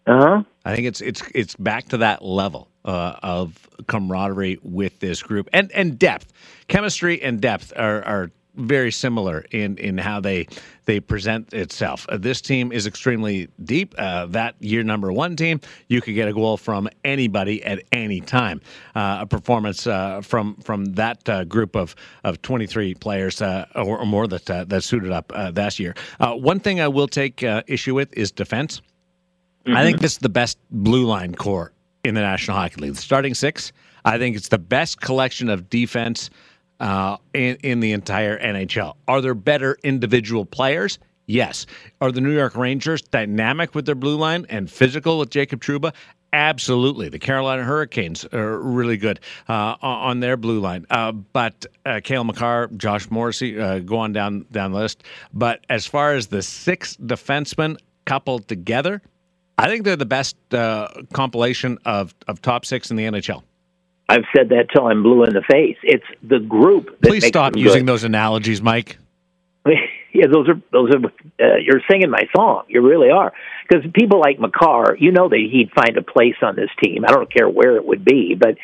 [0.07, 0.43] Uh huh.
[0.65, 5.49] I think it's it's it's back to that level uh, of camaraderie with this group
[5.53, 6.33] and and depth,
[6.69, 10.47] chemistry and depth are are very similar in in how they
[10.87, 12.07] they present itself.
[12.09, 13.95] Uh, this team is extremely deep.
[13.99, 18.21] Uh, that year number one team, you could get a goal from anybody at any
[18.21, 18.61] time.
[18.95, 21.95] Uh, a performance uh, from from that uh, group of
[22.25, 25.95] of 23 players uh, or, or, more that that suited up last year.
[26.21, 28.81] one thing I will take issue with is defense.
[29.67, 29.77] Mm-hmm.
[29.77, 31.73] I think this is the best blue line core
[32.07, 32.95] in the National Hockey League.
[32.95, 33.73] The starting six,
[34.05, 36.31] I think it's the best collection of defense
[36.81, 38.95] uh, in, in the entire NHL.
[39.09, 40.99] Are there better individual players?
[41.27, 41.67] Yes.
[42.01, 45.93] Are the New York Rangers dynamic with their blue line and physical with Jacob Trouba?
[46.33, 47.09] Absolutely.
[47.09, 50.87] The Carolina Hurricanes are really good uh, on their blue line.
[50.91, 55.03] Uh, but uh, Cale Makar, Josh Morrissey, uh, go on down, down the list.
[55.33, 59.03] But as far as the six defensemen coupled together,
[59.59, 63.43] I think they're the best uh, compilation of, of top six in the NHL.
[64.09, 65.77] I've said that till I'm blue in the face.
[65.83, 67.01] It's the group.
[67.03, 67.93] Please stop using good.
[67.93, 68.99] those analogies, Mike.
[69.67, 71.05] yeah, those are those are.
[71.45, 72.65] Uh, you're singing my song.
[72.69, 73.33] You really are.
[73.69, 77.05] Because people like Makar, you know that he'd find a place on this team.
[77.05, 78.57] I don't care where it would be, but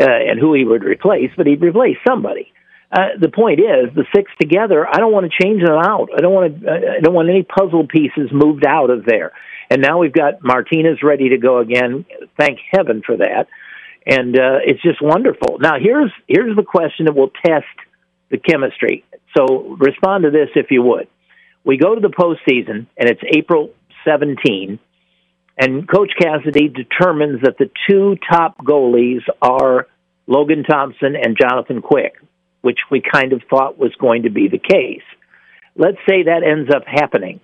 [0.00, 2.52] uh, and who he would replace, but he'd replace somebody.
[2.92, 4.86] Uh, the point is, the six together.
[4.86, 6.10] I don't want to change them out.
[6.14, 6.70] I don't want to.
[6.70, 9.32] I don't want any puzzle pieces moved out of there.
[9.70, 12.04] And now we've got Martinez ready to go again.
[12.36, 13.46] Thank heaven for that.
[14.04, 15.58] And uh, it's just wonderful.
[15.60, 17.66] Now here's here's the question that will test
[18.30, 19.04] the chemistry.
[19.36, 21.06] So respond to this if you would.
[21.64, 23.70] We go to the postseason, and it's April
[24.04, 24.78] 17,
[25.58, 29.86] and Coach Cassidy determines that the two top goalies are
[30.26, 32.14] Logan Thompson and Jonathan Quick,
[32.62, 35.02] which we kind of thought was going to be the case.
[35.76, 37.40] Let's say that ends up happening.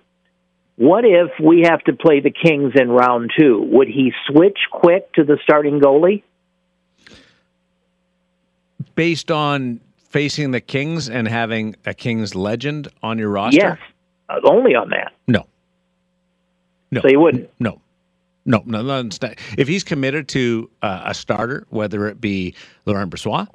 [0.77, 3.67] What if we have to play the Kings in round two?
[3.71, 6.21] Would he switch quick to the starting goalie?
[8.93, 13.59] Based on facing the Kings and having a Kings legend on your roster?
[13.59, 13.77] Yes,
[14.29, 15.13] uh, only on that.
[15.27, 15.47] No.
[16.91, 17.01] No.
[17.01, 17.49] So you wouldn't?
[17.59, 17.81] No.
[18.45, 19.09] No, no, no.
[19.57, 23.47] If he's committed to uh, a starter, whether it be Laurent Brossoit,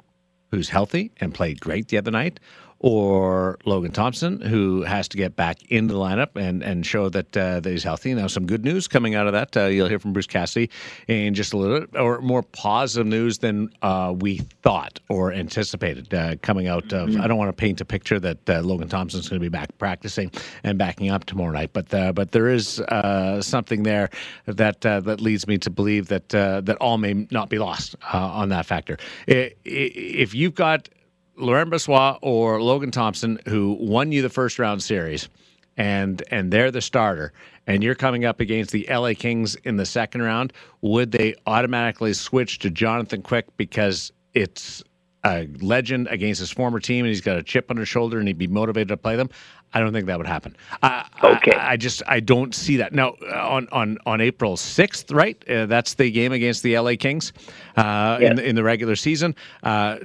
[0.51, 2.39] who's healthy and played great the other night,
[2.83, 7.35] or Logan Thompson, who has to get back into the lineup and, and show that,
[7.35, 8.13] uh, that he's healthy.
[8.13, 9.55] Now, some good news coming out of that.
[9.55, 10.69] Uh, you'll hear from Bruce Cassidy
[11.07, 16.13] in just a little bit, or more positive news than uh, we thought or anticipated
[16.13, 17.07] uh, coming out of.
[17.07, 17.21] Mm-hmm.
[17.21, 19.69] I don't want to paint a picture that uh, Logan Thompson's going to be back
[19.77, 20.29] practicing
[20.65, 22.81] and backing up tomorrow night, but uh, but there is
[23.39, 24.09] something there
[24.45, 28.65] that that leads me to believe that that all may not be lost on that
[28.65, 28.97] factor.
[29.25, 30.89] If you've got
[31.35, 35.29] Laurent Brossoit or Logan Thompson, who won you the first round series,
[35.77, 37.33] and and they're the starter,
[37.67, 42.13] and you're coming up against the LA Kings in the second round, would they automatically
[42.13, 44.83] switch to Jonathan Quick because it's
[45.25, 48.27] a legend against his former team and he's got a chip on his shoulder and
[48.27, 49.29] he'd be motivated to play them?
[49.73, 50.55] I don't think that would happen.
[51.23, 51.53] okay.
[51.53, 52.93] I, I, just I don't see that.
[52.93, 55.41] Now on on on April sixth, right?
[55.49, 57.33] Uh, that's the game against the LA Kings
[57.75, 58.29] uh, yes.
[58.29, 59.35] in the, in the regular season.
[59.63, 59.97] Uh,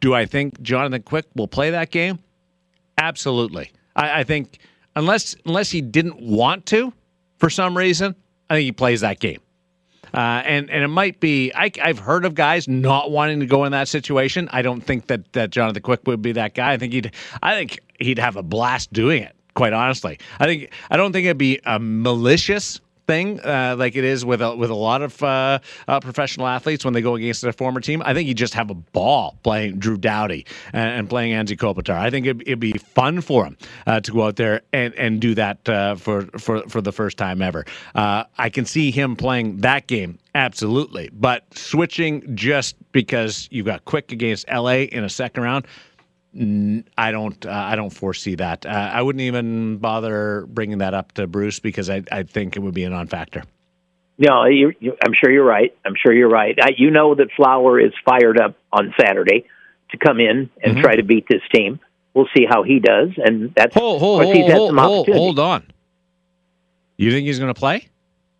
[0.00, 2.18] do I think Jonathan Quick will play that game?
[2.98, 3.70] Absolutely.
[3.96, 4.58] I, I think
[4.96, 6.92] unless unless he didn't want to
[7.38, 8.14] for some reason,
[8.48, 9.40] I think he plays that game.
[10.12, 13.64] Uh, and and it might be I, have heard of guys not wanting to go
[13.64, 14.48] in that situation.
[14.52, 16.72] I don't think that, that Jonathan Quick would be that guy.
[16.72, 19.36] I think he'd I think he'd have a blast doing it.
[19.54, 24.04] Quite honestly, I think I don't think it'd be a malicious thing, uh, like it
[24.04, 27.42] is with a, with a lot of uh, uh, professional athletes when they go against
[27.42, 28.02] their former team.
[28.04, 31.96] I think you just have a ball playing Drew Doughty and, and playing Anze Kopitar.
[31.96, 33.56] I think it'd, it'd, be fun for him
[33.88, 37.16] uh, to go out there and, and do that uh, for, for for the first
[37.16, 37.64] time ever.
[37.94, 43.84] Uh, I can see him playing that game absolutely, but switching just because you got
[43.86, 45.66] quick against LA in a second round.
[46.32, 47.44] I don't.
[47.44, 48.64] Uh, I don't foresee that.
[48.64, 52.60] Uh, I wouldn't even bother bringing that up to Bruce because I, I think it
[52.60, 53.42] would be a non-factor.
[54.16, 55.76] No, you, you, I'm sure you're right.
[55.84, 56.56] I'm sure you're right.
[56.60, 59.46] I, you know that Flower is fired up on Saturday
[59.90, 60.80] to come in and mm-hmm.
[60.82, 61.80] try to beat this team.
[62.14, 65.64] We'll see how he does, and that's hold hold hold hold, hold, hold on.
[66.96, 67.88] You think he's going to play?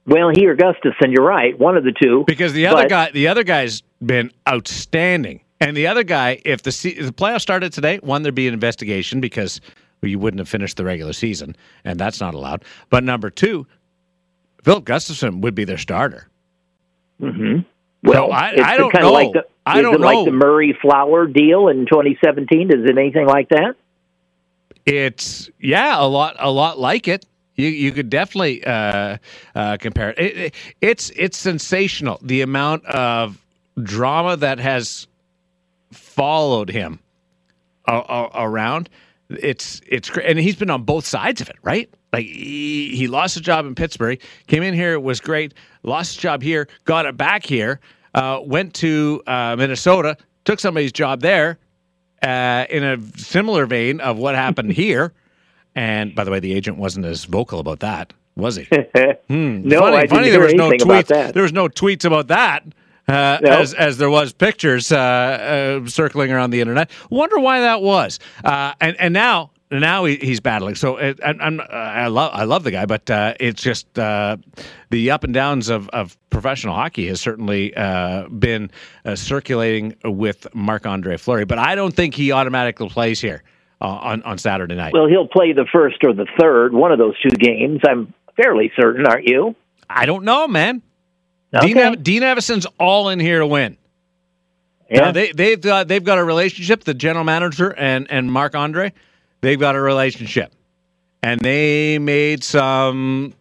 [0.06, 1.58] Well, he or Gustavsson, you're right.
[1.58, 2.24] One of the two.
[2.26, 5.40] Because the other but, guy, the other guy's been outstanding.
[5.60, 8.54] And the other guy, if the if the playoffs started today, one there'd be an
[8.54, 9.60] investigation because
[10.02, 12.64] you wouldn't have finished the regular season, and that's not allowed.
[12.88, 13.66] But number two,
[14.62, 16.28] Filip Gustavsson would be their starter.
[17.20, 17.60] Mm-hmm.
[18.02, 19.12] Well, so I, I don't know.
[19.12, 20.06] Like the, I don't know.
[20.06, 22.70] like the Murray Flower deal in 2017?
[22.70, 23.76] Is it anything like that?
[24.86, 27.26] It's yeah, a lot, a lot like it.
[27.56, 29.18] You you could definitely uh,
[29.54, 30.18] uh, compare it.
[30.18, 30.54] It, it.
[30.80, 33.38] It's it's sensational the amount of
[33.82, 35.06] drama that has
[36.20, 36.98] followed him
[37.88, 38.90] around.
[39.30, 41.88] It's it's and he's been on both sides of it, right?
[42.12, 46.14] Like he, he lost his job in Pittsburgh, came in here, it was great, lost
[46.14, 47.80] his job here, got it back here,
[48.14, 51.58] uh, went to uh, Minnesota, took somebody's job there,
[52.22, 55.14] uh, in a similar vein of what happened here.
[55.74, 58.64] And by the way, the agent wasn't as vocal about that, was he?
[59.28, 59.62] hmm.
[59.62, 61.32] No, funny, I didn't funny, there was no tweets.
[61.32, 62.64] There was no tweets about that
[63.10, 63.52] uh, nope.
[63.52, 64.96] as as there was pictures uh,
[65.82, 66.90] uh, circling around the internet.
[67.10, 68.18] Wonder why that was.
[68.44, 70.74] Uh, and and now now he, he's battling.
[70.74, 74.36] So it, and, I love I love the guy, but uh, it's just uh,
[74.90, 77.72] the up and downs of, of professional hockey has certainly
[78.30, 78.70] been
[79.14, 81.44] circulating with Marc Andre Fleury.
[81.44, 83.42] But I don't think he automatically plays here.
[83.80, 84.92] on, on Saturday night.
[84.92, 87.80] Well, he'll play the first or the third, one of those two games.
[87.88, 89.54] I'm fairly certain, aren't you?
[89.88, 90.82] I don't know, man.
[91.54, 91.72] Okay.
[91.72, 93.76] Dean, Dean Evason's all in here to win.
[94.90, 95.00] Yeah.
[95.00, 96.84] Now they they've got they've got a relationship.
[96.84, 98.92] The general manager and and Marc Andre,
[99.40, 100.52] they've got a relationship,
[101.22, 103.34] and they made some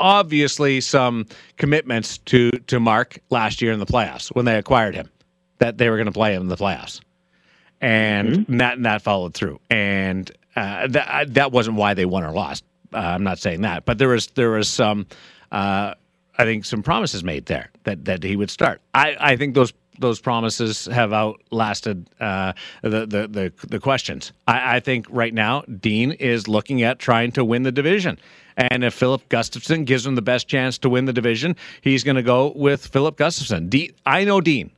[0.00, 5.08] obviously some commitments to to Mark last year in the playoffs when they acquired him
[5.58, 7.00] that they were going to play him in the playoffs,
[7.80, 8.56] and mm-hmm.
[8.58, 9.60] that and that followed through.
[9.70, 12.64] And uh, that that wasn't why they won or lost.
[12.92, 15.06] Uh, I'm not saying that, but there was there was some.
[15.52, 15.94] Uh,
[16.38, 18.80] I think some promises made there that that he would start.
[18.94, 24.32] I, I think those those promises have outlasted uh, the, the, the the questions.
[24.46, 28.18] I, I think right now Dean is looking at trying to win the division.
[28.56, 32.16] And if Filip Gustavsson gives him the best chance to win the division, he's going
[32.16, 33.70] to go with Filip Gustavsson.
[33.70, 34.70] Dean, I know Dean,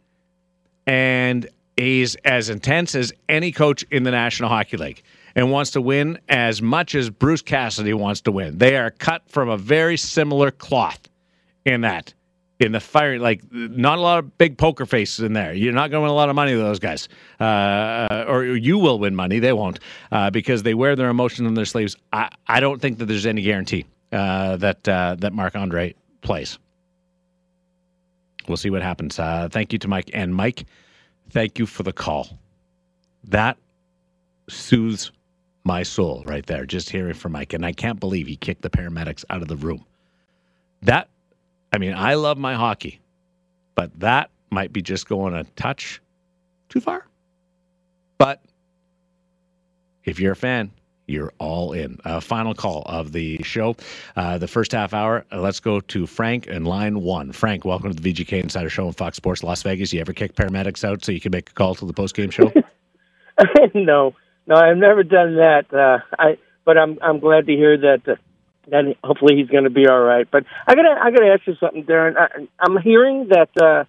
[0.87, 5.03] and he's as intense as any coach in the National Hockey League
[5.35, 8.59] and wants to win as much as Bruce Cassidy wants to win.
[8.59, 11.01] They are cut from a very similar cloth
[11.64, 12.14] in that.
[12.59, 15.55] In the fire, like not a lot of big poker faces in there.
[15.55, 17.09] You're not going to win a lot of money with those guys,
[17.40, 19.38] uh, or you will win money.
[19.38, 19.81] They won't
[20.12, 21.96] uh, because they wear their emotions on their sleeves.
[22.12, 26.59] I, I don't think that there's any guarantee uh, that uh, that Marc Andre plays.
[28.46, 29.18] We'll see what happens.
[29.18, 30.66] Uh, thank you to Mike and Mike.
[31.31, 32.29] Thank you for the call.
[33.25, 33.57] That
[34.49, 35.12] soothes
[35.64, 37.53] my soul right there, just hearing from Mike.
[37.53, 39.85] And I can't believe he kicked the paramedics out of the room.
[40.83, 41.09] That,
[41.72, 43.00] I mean, I love my hockey,
[43.74, 46.00] but that might be just going a touch
[46.68, 47.06] too far.
[48.18, 48.42] But
[50.04, 50.70] if you're a fan,
[51.06, 51.98] you're all in.
[52.04, 53.76] Uh, final call of the show.
[54.16, 57.33] Uh, the first half hour, uh, let's go to Frank in line one.
[57.33, 59.92] Frank, welcome to the VGK Insider Show on Fox Sports Las Vegas.
[59.92, 62.30] You ever kick paramedics out so you can make a call to the post game
[62.30, 62.52] show?
[63.74, 64.14] no,
[64.46, 65.72] no, I've never done that.
[65.72, 68.18] Uh, I, but I'm I'm glad to hear that.
[68.70, 70.28] Uh, that hopefully he's going to be all right.
[70.30, 72.16] But I gotta I gotta ask you something, Darren.
[72.16, 73.85] I, I'm hearing that uh,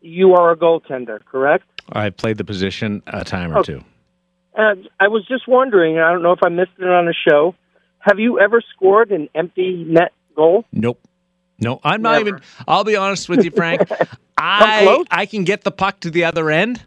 [0.00, 1.64] you are a goaltender, correct?
[1.92, 3.74] I played the position a time or okay.
[3.74, 3.84] two.
[4.54, 7.54] And I was just wondering, I don't know if I missed it on a show.
[8.00, 10.64] Have you ever scored an empty net goal?
[10.72, 11.00] Nope.
[11.58, 12.40] No, I'm not even.
[12.66, 13.82] I'll be honest with you, Frank.
[14.38, 16.82] I I can get the puck to the other end.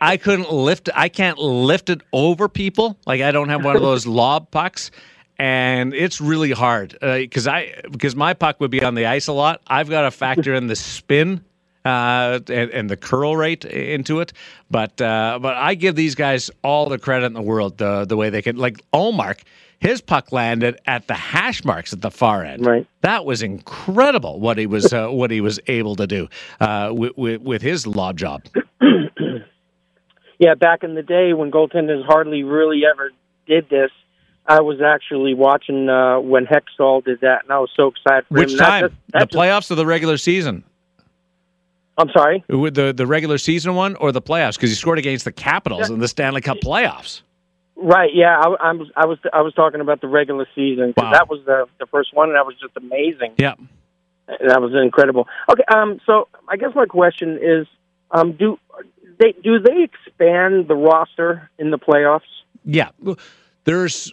[0.00, 0.88] I couldn't lift.
[0.94, 2.98] I can't lift it over people.
[3.06, 4.90] Like I don't have one of those lob pucks,
[5.40, 9.26] and it's really hard because uh, I because my puck would be on the ice
[9.26, 9.62] a lot.
[9.66, 11.42] I've got to factor in the spin
[11.86, 14.34] uh, and, and, the curl rate into it.
[14.70, 18.18] But uh, but I give these guys all the credit in the world the the
[18.18, 19.40] way they can like Ullmark.
[19.78, 22.66] His puck landed at the hash marks at the far end.
[22.66, 22.86] Right.
[23.00, 26.28] That was incredible what he was uh, what he was able to do
[26.60, 28.44] uh, with, with, with his lob job.
[30.38, 33.10] yeah, back in the day when goaltenders hardly really ever
[33.46, 33.90] did this,
[34.50, 38.34] I was actually watching uh, when Hextall did that, and I was so excited for
[38.34, 38.58] Which him.
[38.58, 38.82] time?
[38.82, 40.64] Just, the just, playoffs or the regular season?
[41.96, 42.42] I'm sorry.
[42.48, 44.56] The the regular season one or the playoffs?
[44.56, 45.94] Because he scored against the Capitals yeah.
[45.94, 47.22] in the Stanley Cup playoffs.
[47.76, 48.10] Right.
[48.12, 48.40] Yeah.
[48.40, 48.88] I, I, was.
[48.96, 49.18] I was.
[49.32, 50.94] I was talking about the regular season.
[50.96, 51.12] Wow.
[51.12, 53.34] That was the the first one, and that was just amazing.
[53.36, 53.54] Yeah.
[54.26, 55.28] That was incredible.
[55.48, 55.62] Okay.
[55.72, 56.00] Um.
[56.06, 57.68] So I guess my question is,
[58.10, 58.58] um, do
[59.20, 62.22] they do they expand the roster in the playoffs?
[62.64, 62.88] Yeah.
[63.64, 64.12] There's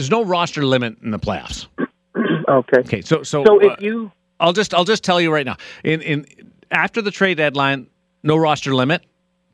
[0.00, 1.66] there's no roster limit in the playoffs.
[2.48, 2.78] okay.
[2.78, 3.00] Okay.
[3.02, 4.10] So so so if uh, you
[4.40, 5.58] I'll just I'll just tell you right now.
[5.84, 6.26] In in
[6.70, 7.86] after the trade deadline,
[8.22, 9.04] no roster limit,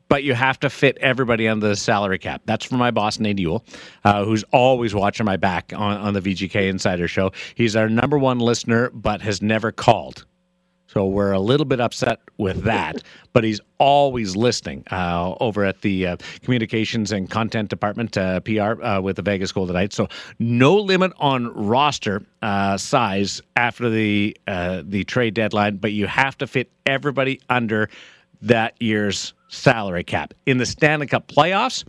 [0.07, 2.43] but you have to fit everybody under the salary cap.
[2.45, 3.65] That's from my boss, Nate Ewell,
[4.05, 7.33] uh, who's always watching my back on, on the VGK Insider Show.
[7.55, 10.25] He's our number one listener, but has never called.
[10.97, 15.81] So we're a little bit upset with that, but he's always listening uh, over at
[15.81, 19.95] the uh, communications and content department, uh, PR, uh, with the Vegas Golden Knights.
[19.95, 20.07] So
[20.39, 26.35] no limit on roster uh, size after the uh, the trade deadline, but you have
[26.39, 27.91] to fit everybody under
[28.41, 30.33] that year's salary cap.
[30.47, 31.83] In the Stanley Cup playoffs,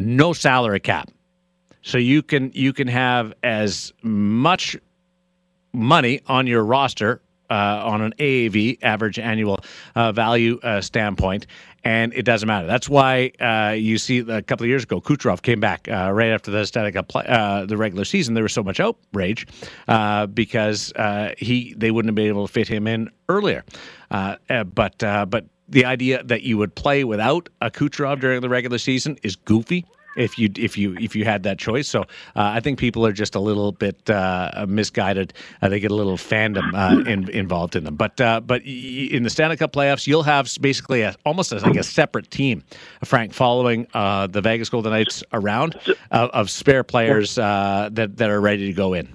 [0.00, 1.12] no salary cap,
[1.82, 4.76] so you can you can have as much
[5.72, 9.58] money on your roster uh, on an AAV, average annual
[9.94, 11.46] uh, value uh, standpoint,
[11.84, 12.66] and it doesn't matter.
[12.66, 16.30] That's why uh, you see a couple of years ago, Kucherov came back uh, right
[16.30, 18.34] after the Cup uh, the regular season.
[18.34, 19.46] There was so much outrage
[20.34, 20.92] because
[21.38, 23.64] he they wouldn't have been able to fit him in earlier.
[24.10, 29.18] but but the idea that you would play without a Kucherov during the regular season
[29.22, 29.84] is goofy
[30.16, 31.88] if you if you if you had that choice.
[31.88, 35.32] So uh, I think people are just a little bit uh, misguided.
[35.62, 37.96] Uh, they get a little fandom uh, in, involved in them.
[37.96, 41.76] But uh, but in the Stanley Cup playoffs, you'll have basically a, almost as like
[41.76, 42.62] a separate team,
[43.04, 45.78] Frank, following uh, the Vegas Golden Knights around
[46.10, 49.08] of spare players that that are ready to go in.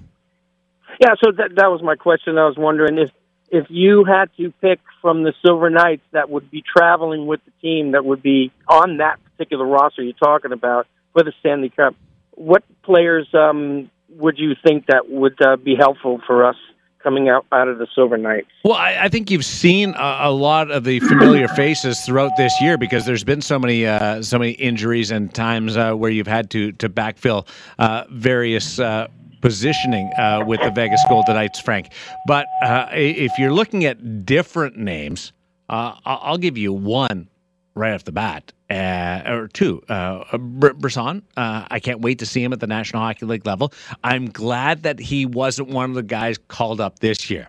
[1.00, 2.38] Yeah, so that that was my question.
[2.38, 3.10] I was wondering if
[3.52, 7.52] if you had to pick from the Silver Knights that would be traveling with the
[7.60, 11.94] team that would be on that particular roster you're talking about for the Stanley Cup,
[12.30, 16.56] what players um, would you think that would uh, be helpful for us
[17.02, 18.48] coming out out of the Silver Knights?
[18.64, 22.58] Well, I, I think you've seen a, a, lot of the familiar faces throughout this
[22.60, 26.26] year because there's been so many uh, so many injuries and times uh, where you've
[26.26, 27.46] had to to backfill
[27.78, 29.08] uh, various uh,
[29.42, 31.92] positioning uh, with the Vegas Golden Knights, Frank.
[32.26, 35.32] But uh, if you're looking at different names,
[35.68, 37.28] uh, I'll give you one
[37.74, 39.82] right off the bat, uh, or two.
[39.88, 43.72] Uh, Brisson, uh, I can't wait to see him at the National Hockey League level.
[44.04, 47.48] I'm glad that he wasn't one of the guys called up this year.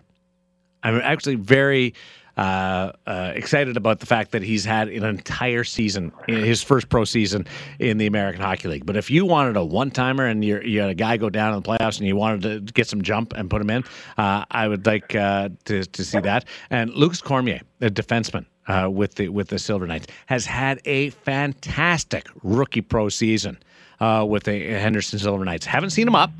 [0.82, 1.94] I'm actually very
[2.36, 7.04] uh, uh, excited about the fact that he's had an entire season, his first pro
[7.04, 7.46] season
[7.78, 8.86] in the American Hockey League.
[8.86, 11.54] But if you wanted a one timer and you're, you had a guy go down
[11.54, 13.84] in the playoffs and you wanted to get some jump and put him in,
[14.18, 16.44] uh, I would like uh, to, to see that.
[16.70, 18.46] And Lukas Cormier, a defenseman.
[18.66, 23.58] Uh, with the with the Silver Knights has had a fantastic rookie pro season
[24.00, 25.66] with the Henderson Silver Knights.
[25.66, 26.30] Haven't seen him up,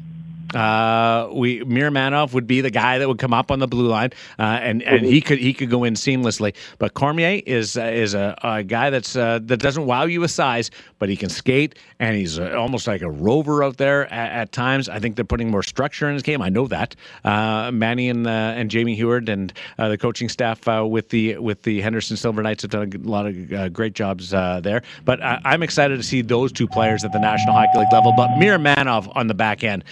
[0.53, 4.11] Uh, we Miromanov would be the guy that would come up on the blue line,
[4.39, 6.55] uh, and and he could he could go in seamlessly.
[6.79, 10.31] But Cormier is uh, is a, a, guy that's uh, that doesn't wow you with
[10.31, 14.33] size, but he can skate, and he's uh, almost like a rover out there at,
[14.33, 14.89] at, times.
[14.89, 16.43] I think they're putting more structure in his game.
[16.43, 16.95] I know that.
[17.25, 22.17] Uh, Manny and and Jamie Heward and the coaching staff with the with the Henderson
[22.17, 24.83] Silver Knights have done a lot of great jobs there.
[25.05, 28.13] But I, am excited to see those two players at the National Hockey League level.
[28.17, 29.85] But Miromanov on the back end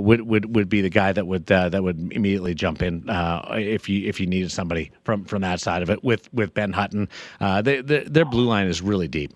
[0.00, 3.54] would would would be the guy that would uh, that would immediately jump in uh,
[3.58, 6.02] if you if you needed somebody from from that side of it.
[6.02, 7.08] With with Ben Hutton,
[7.40, 9.32] uh, they, they, their blue line is really deep.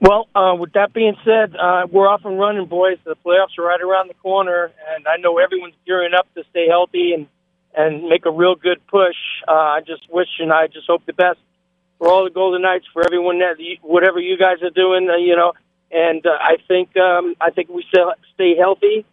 [0.00, 2.98] Well, uh, with that being said, uh, we're off and running, boys.
[3.04, 6.68] The playoffs are right around the corner, and I know everyone's gearing up to stay
[6.68, 7.26] healthy and
[7.74, 9.16] and make a real good push.
[9.48, 11.38] I just wish and I just hope the best
[11.98, 15.52] for all the Golden Knights, for everyone that whatever you guys are doing, you know.
[15.90, 19.06] And I think um, I think we still stay healthy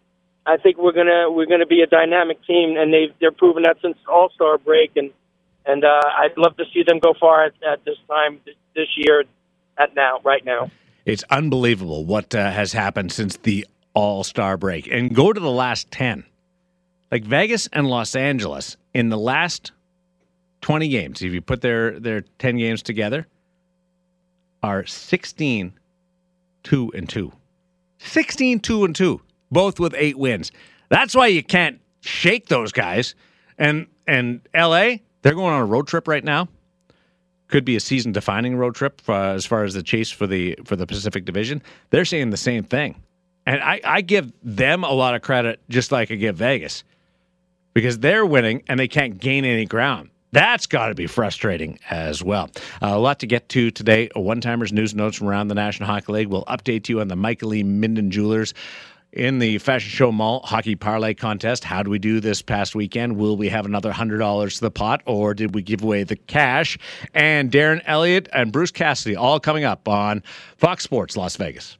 [0.50, 3.76] I think we're gonna we're gonna be a dynamic team, and they they're proving that
[3.80, 5.10] since All Star break, and
[5.64, 8.40] and uh, I'd love to see them go far at, at this time
[8.74, 9.24] this year,
[9.78, 10.70] at now right now.
[11.04, 15.50] It's unbelievable what uh, has happened since the All Star break, and go to the
[15.50, 16.24] last ten,
[17.12, 19.70] like Vegas and Los Angeles in the last
[20.62, 21.22] twenty games.
[21.22, 23.28] If you put their their ten games together,
[24.64, 25.72] are 16
[26.62, 27.32] 2 and 2
[27.98, 29.20] 16 2 and 2
[29.50, 30.52] both with eight wins.
[30.88, 33.14] That's why you can't shake those guys.
[33.58, 36.48] And and LA, they're going on a road trip right now.
[37.48, 40.58] Could be a season defining road trip uh, as far as the chase for the
[40.64, 41.62] for the Pacific Division.
[41.90, 43.02] They're saying the same thing.
[43.46, 46.84] And I, I give them a lot of credit just like I give Vegas.
[47.72, 50.10] Because they're winning and they can't gain any ground.
[50.32, 52.50] That's got to be frustrating as well.
[52.80, 54.08] Uh, a lot to get to today.
[54.14, 56.28] One timers news notes from around the National Hockey League.
[56.28, 57.62] We'll update you on the Michael E.
[57.64, 58.54] Minden Jewelers
[59.12, 61.64] in the Fashion Show Mall Hockey Parlay Contest.
[61.64, 63.16] How do we do this past weekend?
[63.16, 66.78] Will we have another $100 to the pot, or did we give away the cash?
[67.14, 70.22] And Darren Elliott and Bruce Cassidy all coming up on
[70.56, 71.76] Fox Sports Las Vegas.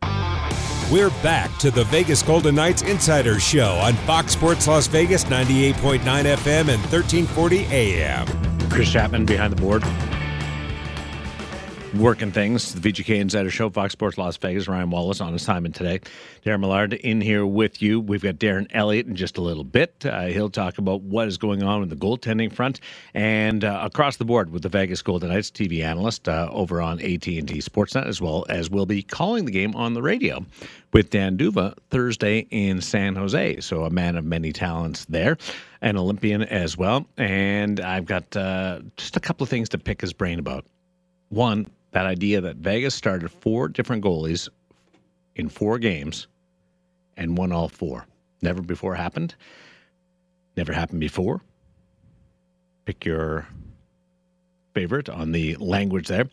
[0.90, 6.00] We're back to the Vegas Golden Knights Insider Show on Fox Sports Las Vegas, 98.9
[6.00, 8.26] FM and 1340 AM.
[8.70, 9.84] Chris Chapman behind the board
[11.94, 12.74] working things.
[12.74, 14.68] The VGK Insider Show, Fox Sports Las Vegas.
[14.68, 16.00] Ryan Wallace on assignment today.
[16.44, 18.00] Darren Millard in here with you.
[18.00, 20.04] We've got Darren Elliott in just a little bit.
[20.04, 22.80] Uh, he'll talk about what is going on in the goaltending front
[23.14, 27.00] and uh, across the board with the Vegas Golden Knights TV analyst uh, over on
[27.00, 30.44] AT&T Sportsnet, as well as we'll be calling the game on the radio
[30.92, 33.60] with Dan D'Uva Thursday in San Jose.
[33.60, 35.36] So a man of many talents there,
[35.82, 37.06] an Olympian as well.
[37.16, 40.64] And I've got uh, just a couple of things to pick his brain about.
[41.30, 44.48] One, that idea that Vegas started four different goalies
[45.36, 46.28] in four games
[47.16, 48.06] and won all four.
[48.42, 49.34] Never before happened.
[50.56, 51.40] Never happened before.
[52.84, 53.46] Pick your
[54.74, 56.28] favorite on the language there.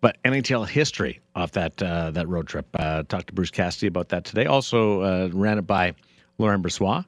[0.00, 2.66] But NHL history off that uh, that road trip.
[2.74, 4.46] Uh, talked to Bruce Cassidy about that today.
[4.46, 5.94] Also uh, ran it by
[6.38, 7.04] Laurent Brossoit.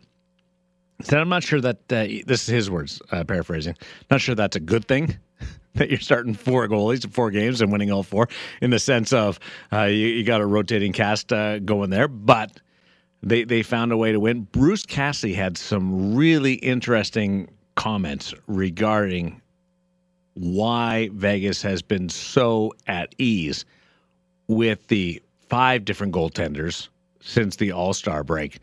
[1.01, 3.77] Said I'm not sure that uh, this is his words, uh, paraphrasing.
[4.11, 5.17] Not sure that's a good thing
[5.75, 8.29] that you're starting four goalies in four games and winning all four
[8.61, 9.41] in the sense of
[9.73, 12.61] uh, you, you, got a rotating cast uh, going there, but
[13.23, 14.43] they they found a way to win.
[14.43, 19.41] Bruce Cassidy had some really interesting comments regarding
[20.35, 23.65] why Vegas has been so at ease
[24.49, 26.89] with the five different goaltenders
[27.21, 28.59] since the All Star break,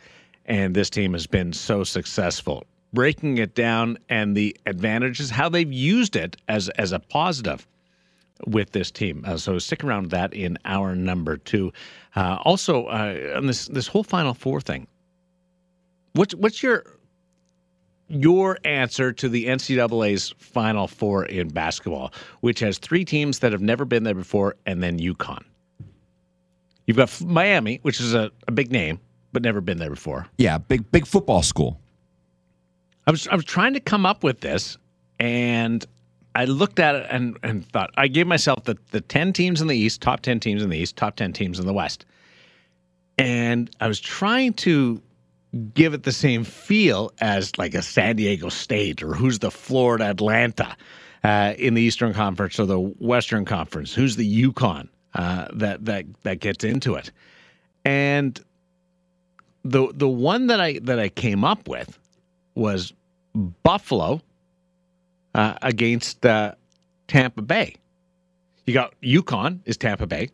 [0.45, 5.71] and this team has been so successful breaking it down and the advantages, how they've
[5.71, 7.67] used it as as a positive
[8.47, 9.23] with this team.
[9.25, 11.71] Uh, so stick around with that in our number two.
[12.15, 14.87] Uh, also, uh, on this this whole Final Four thing,
[16.13, 16.85] what's what's your
[18.07, 22.11] your answer to the NCAA's Final Four in basketball,
[22.41, 25.43] which has three teams that have never been there before, and then UConn.
[26.87, 28.99] You've got Miami, which is a, a big name,
[29.31, 30.25] but never been there before.
[30.37, 31.79] Yeah, big big football school.
[33.09, 34.77] I was I was trying to come up with this,
[35.19, 35.83] and
[36.35, 39.67] I looked at it and, and thought I gave myself the the ten teams in
[39.67, 42.05] the East, top ten teams in the East, top ten teams in the West,
[43.17, 45.01] and I was trying to
[45.73, 50.11] give it the same feel as like a San Diego State or who's the Florida
[50.11, 50.67] Atlantic
[51.23, 56.05] uh, in the Eastern Conference or the Western Conference, who's the UConn uh, that that
[56.21, 57.11] that gets into it,
[57.83, 58.39] and
[59.63, 61.97] the the one that I that I came up with
[62.53, 62.93] was
[63.35, 64.21] Buffalo
[65.35, 66.53] uh, against uh,
[67.07, 67.75] Tampa Bay.
[68.65, 70.29] You got UConn is Tampa Bay,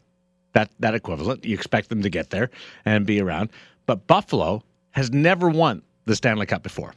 [0.54, 1.46] that that equivalent.
[1.46, 2.50] You expect them to get there
[2.86, 3.50] and be around,
[3.86, 6.94] but Buffalo has never won the Stanley Cup before.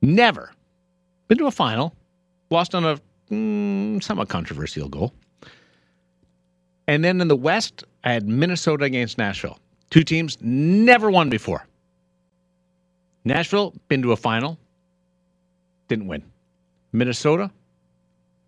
[0.00, 0.52] Never.
[1.28, 1.94] Been to a final,
[2.50, 3.00] lost on a
[3.30, 5.12] mm, somewhat controversial goal.
[6.88, 9.58] And then in the West, I had Minnesota against Nashville.
[9.90, 11.66] Two teams never won before.
[13.24, 14.58] Nashville, been to a final,
[15.88, 16.22] didn't win.
[16.92, 17.50] Minnesota,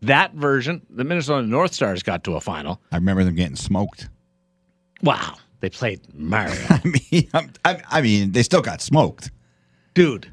[0.02, 2.80] that version, the Minnesota North Stars got to a final.
[2.92, 4.08] I remember them getting smoked.
[5.02, 6.54] Wow, they played Mario.
[6.68, 7.30] I mean,
[7.64, 9.30] I, I mean, they still got smoked.
[9.94, 10.28] Dude,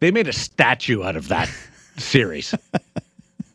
[0.00, 1.48] they made a statue out of that
[1.96, 2.50] series.
[2.72, 2.78] Do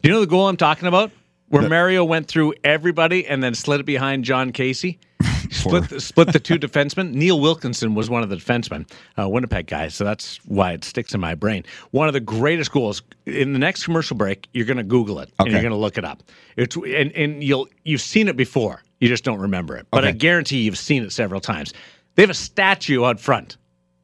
[0.03, 1.11] you know the goal I'm talking about?
[1.49, 4.99] Where Mario went through everybody and then slid it behind Jon Casey.
[5.52, 7.14] Split the, split the two defensemen.
[7.14, 8.89] Neil Wilkinson was one of the defensemen,
[9.20, 9.88] uh, Winnipeg guy.
[9.88, 11.64] So that's why it sticks in my brain.
[11.91, 13.02] One of the greatest goals.
[13.26, 15.98] In the next commercial break, you're going to Google it and you're going to look
[15.98, 16.24] it up.
[16.58, 18.82] It's and, and you'll you've seen it before.
[19.00, 19.88] You just don't remember it.
[19.91, 21.74] But I guarantee you've seen it several times.
[22.16, 23.58] They have a statue out front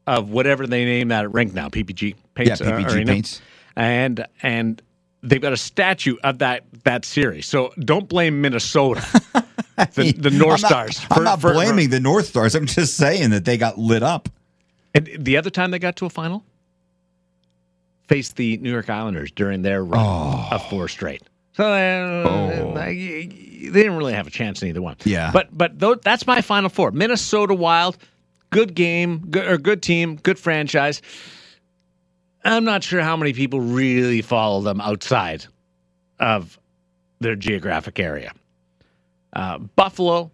[0.08, 3.12] of whatever they name that rink now, PPG Paints Yeah, PPG Arena.
[3.14, 3.42] Paints.
[3.76, 4.82] and and
[5.24, 7.46] they've got a statue of that that series.
[7.48, 9.02] So don't blame Minnesota,
[9.96, 11.06] the, the North I'm not, Stars.
[11.12, 12.56] I'm not for- blaming the North Stars.
[12.56, 14.30] I'm just saying that they got lit up.
[14.94, 16.44] And the other time they got to a final,
[18.08, 20.48] faced the New York Islanders during their run Oh.
[20.52, 21.24] of four straight.
[21.54, 24.96] So uh, like, they didn't really have a chance in either one.
[25.04, 25.32] Yeah.
[25.32, 27.98] But but tho- that's my final four: Minnesota Wild,
[28.52, 31.02] good game, good or good team, good franchise.
[32.44, 35.46] I'm not sure how many people really follow them outside
[36.20, 36.58] of
[37.20, 38.34] their geographic area.
[39.34, 40.32] Uh, Buffalo,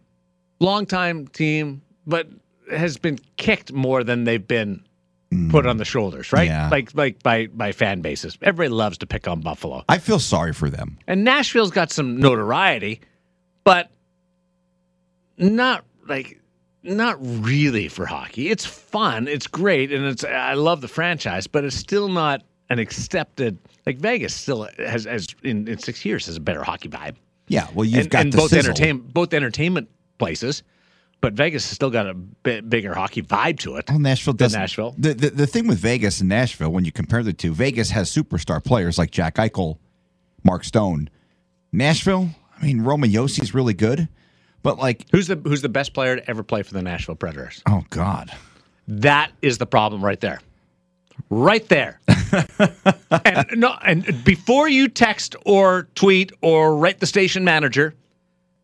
[0.60, 2.28] longtime team, but
[2.72, 4.84] has been kicked more than they've been
[5.50, 6.48] put on the shoulders, right?
[6.48, 6.70] Yeah.
[6.70, 8.38] Like like by by fan bases.
[8.42, 9.84] Everybody loves to pick on Buffalo.
[9.90, 10.98] I feel sorry for them.
[11.08, 13.02] And Nashville's got some notoriety,
[13.64, 13.92] but
[15.38, 16.40] not like
[16.84, 18.50] not really for hockey.
[18.50, 22.80] It's fun, it's great, and it's I love the franchise, but it's still not an
[22.80, 27.16] accepted like Vegas still has has in, in six years has a better hockey vibe.
[27.48, 28.72] Yeah, well, you've and, got and the both sizzle.
[28.72, 30.64] entertainment both entertainment places,
[31.22, 33.86] but Vegas has still got a bit bigger hockey vibe to it.
[33.90, 34.54] Well, Nashville does.
[34.54, 34.96] Nashville.
[34.98, 38.12] The, the the thing with Vegas and Nashville, when you compare the two, Vegas has
[38.14, 39.78] superstar players like Jack Eichel,
[40.44, 41.10] Mark Stone.
[41.72, 42.30] Nashville,
[42.60, 44.08] I mean, Roman Josi's really good,
[44.64, 47.62] but like, Who's the who's the best player to ever play for the Nashville Predators?
[47.68, 48.32] oh God,
[48.88, 50.40] That is the problem right there.
[51.30, 52.00] Right there.
[53.26, 57.94] and no and before you text or tweet or write the station manager,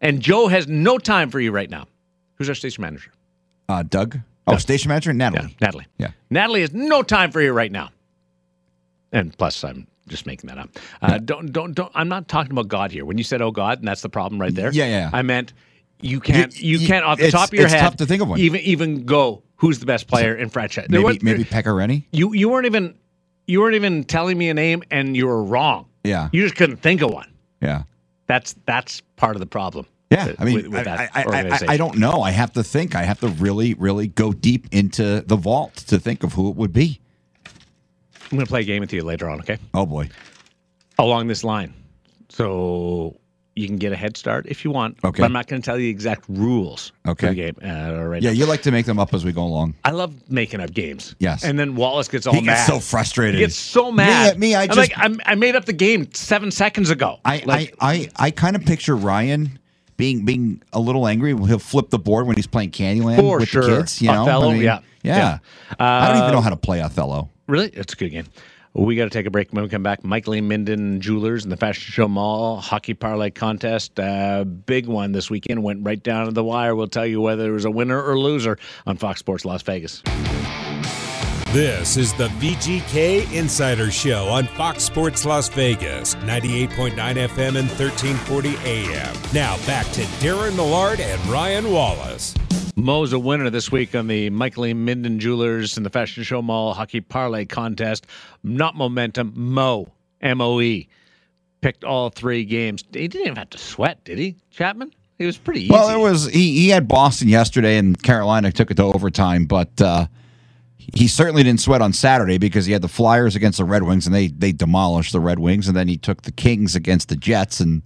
[0.02, 1.88] and Joe has no time for you right now.
[2.36, 3.12] Who's our station manager?
[3.70, 4.20] uh, Doug.
[4.46, 5.56] Oh, station manager Natalie.
[5.62, 5.86] Natalie.
[5.98, 6.12] Yeah.
[6.30, 7.90] Natalie has no time for you right now.
[9.14, 10.70] And plus, I'm just making that up.
[11.02, 11.92] Uh, Don't, don't, don't.
[11.96, 13.06] I'm not talking about God here.
[13.06, 14.72] When you said, "Oh God," and that's the problem right there.
[14.74, 15.10] Yeah, yeah.
[15.14, 15.54] I meant
[16.02, 17.82] you can't, you, you- can't off the top of your it's head.
[17.82, 18.40] tough to think of one.
[18.40, 19.44] Even, even go.
[19.64, 20.88] Who's the best player in franchise?
[20.90, 22.04] Maybe was- maybe Rinne.
[22.12, 22.96] you you weren't even
[23.48, 25.86] you weren't even telling me a name, and you were wrong.
[26.04, 27.32] Yeah, You just couldn't think of one.
[27.62, 27.84] yeah,
[28.28, 29.86] That's that's part of the problem.
[30.12, 30.34] yeah.
[30.38, 31.60] I mean, with, with I, I, I.
[31.70, 32.22] I don't know.
[32.22, 32.94] I have to think.
[32.94, 36.58] I have to really, really go deep into the vault to think of who it
[36.58, 37.00] would be.
[37.46, 39.40] I'm going to play a game with you later on.
[39.40, 39.58] Okay.
[39.74, 40.10] Oh boy.
[41.00, 41.74] along this line.
[42.28, 43.16] So
[43.56, 44.98] you can get a head start if you want.
[45.04, 45.20] Okay.
[45.22, 47.28] But I'm not going to tell you the exact rules Okay.
[47.30, 48.36] the game uh, right Yeah, now.
[48.36, 49.76] you like to make them up as we go along.
[49.86, 51.16] I love making up games.
[51.20, 51.44] Yes.
[51.44, 52.54] And then Wallace gets all He mad.
[52.56, 53.36] gets so frustrated.
[53.36, 54.40] He gets so mad.
[54.40, 57.20] Me, me, I I'm just, like, I'm, I made up the game seven seconds ago.
[57.26, 59.60] I, like, I, I, I kind of picture Ryan
[59.98, 61.30] being being a little angry.
[61.38, 63.62] He'll flip the board when he's playing Candyland For with sure.
[63.64, 64.02] the kids.
[64.02, 64.80] You know, Othello, I mean, yeah.
[65.04, 65.16] yeah.
[65.18, 65.38] Yeah.
[65.80, 67.30] I don't even Uh, know how to play Othello.
[67.48, 67.68] Really?
[67.70, 68.26] It's a good game.
[68.76, 69.52] We got to take a break.
[69.52, 70.42] When we come back, Michael E.
[70.42, 74.00] Minden Jewelers and the Fashion Show Mall Hockey Parlay Contest.
[74.00, 75.62] Uh, big one this weekend.
[75.62, 76.76] Went right down to the wire.
[76.76, 78.58] We'll tell you whether it was a winner or loser
[78.88, 80.02] on Fox Sports Las Vegas.
[81.54, 88.58] This is the VGK Insider Show on Fox Sports Las Vegas, 98.9 FM and 1340
[88.66, 89.16] AM.
[89.36, 92.34] Now back to Darren Millard and Ryan Wallace.
[92.76, 94.74] Mo's a winner this week on the Michael E.
[94.74, 98.08] Minden Jewelers and the Fashion Show Mall Hockey Parlay Contest.
[98.42, 99.92] Not momentum, Mo,
[100.22, 100.90] M O E.
[101.62, 102.84] Picked all three games.
[102.92, 104.92] He didn't even have to sweat, did he, Chapman?
[105.20, 105.72] It was pretty easy.
[105.72, 109.46] Well, it was he, he had Boston yesterday, and Carolina took it to overtime.
[109.46, 110.08] But uh,
[110.94, 114.06] he certainly didn't sweat on Saturday because he had the Flyers against the Red Wings,
[114.06, 115.68] and they they demolished the Red Wings.
[115.68, 117.82] And then he took the Kings against the Jets, and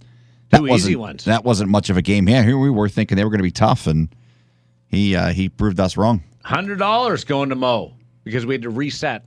[0.50, 1.24] that Two wasn't ones.
[1.24, 2.28] that wasn't much of a game.
[2.28, 4.08] Yeah, here we were thinking they were going to be tough, and
[4.88, 6.22] he uh, he proved us wrong.
[6.44, 7.94] hundred dollars going to Mo
[8.24, 9.24] because we had to reset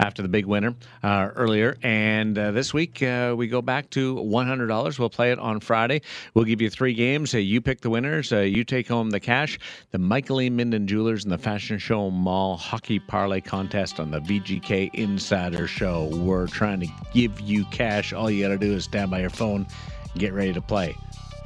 [0.00, 1.76] after the big winner uh, earlier.
[1.82, 4.98] And uh, this week, uh, we go back to $100.
[4.98, 6.02] We'll play it on Friday.
[6.34, 7.34] We'll give you three games.
[7.34, 9.58] Uh, you pick the winners, uh, you take home the cash.
[9.90, 10.50] The Michael E.
[10.50, 16.10] Minden Jewelers and the Fashion Show Mall Hockey Parlay Contest on the VGK Insider Show.
[16.16, 18.12] We're trying to give you cash.
[18.12, 19.66] All you got to do is stand by your phone
[20.12, 20.94] and get ready to play.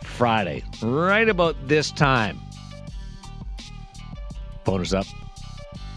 [0.03, 2.39] Friday, right about this time.
[4.65, 5.07] Phone us up.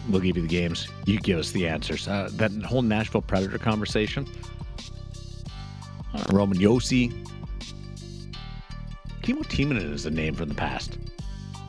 [0.09, 0.87] We'll give you the games.
[1.05, 2.07] You give us the answers.
[2.07, 4.27] Uh, that whole Nashville Predator conversation.
[6.13, 7.11] Uh, Roman Josi.
[9.21, 10.97] Kimmo Timonen is a name from the past.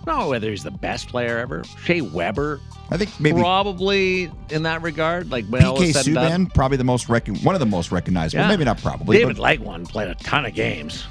[0.07, 1.63] No, whether he's the best player ever.
[1.83, 2.61] Shea Weber.
[2.91, 5.31] I think maybe probably in that regard.
[5.31, 6.47] Like when all PK done.
[6.49, 8.43] Subban, probably the most recon- one of the most recognizable.
[8.43, 8.49] Yeah.
[8.49, 9.17] Maybe not probably.
[9.17, 11.07] David but Legwand played a ton of games.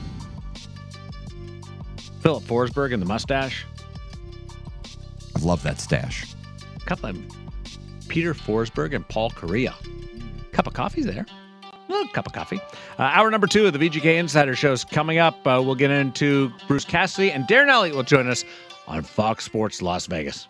[2.21, 3.65] Filip Forsberg and the mustache.
[5.35, 6.32] I love that stash.
[6.85, 7.17] Couple of
[8.07, 9.73] Peter Forsberg and Paul Kariya.
[10.51, 11.25] Cup of coffee's there.
[11.63, 12.59] A little cup of coffee.
[12.99, 15.35] Uh, hour number two of the VGK Insider Show is coming up.
[15.45, 18.43] Uh, we'll get into Bruce Cassidy and Darren Elliott will join us
[18.87, 20.47] on Fox Sports Las Vegas.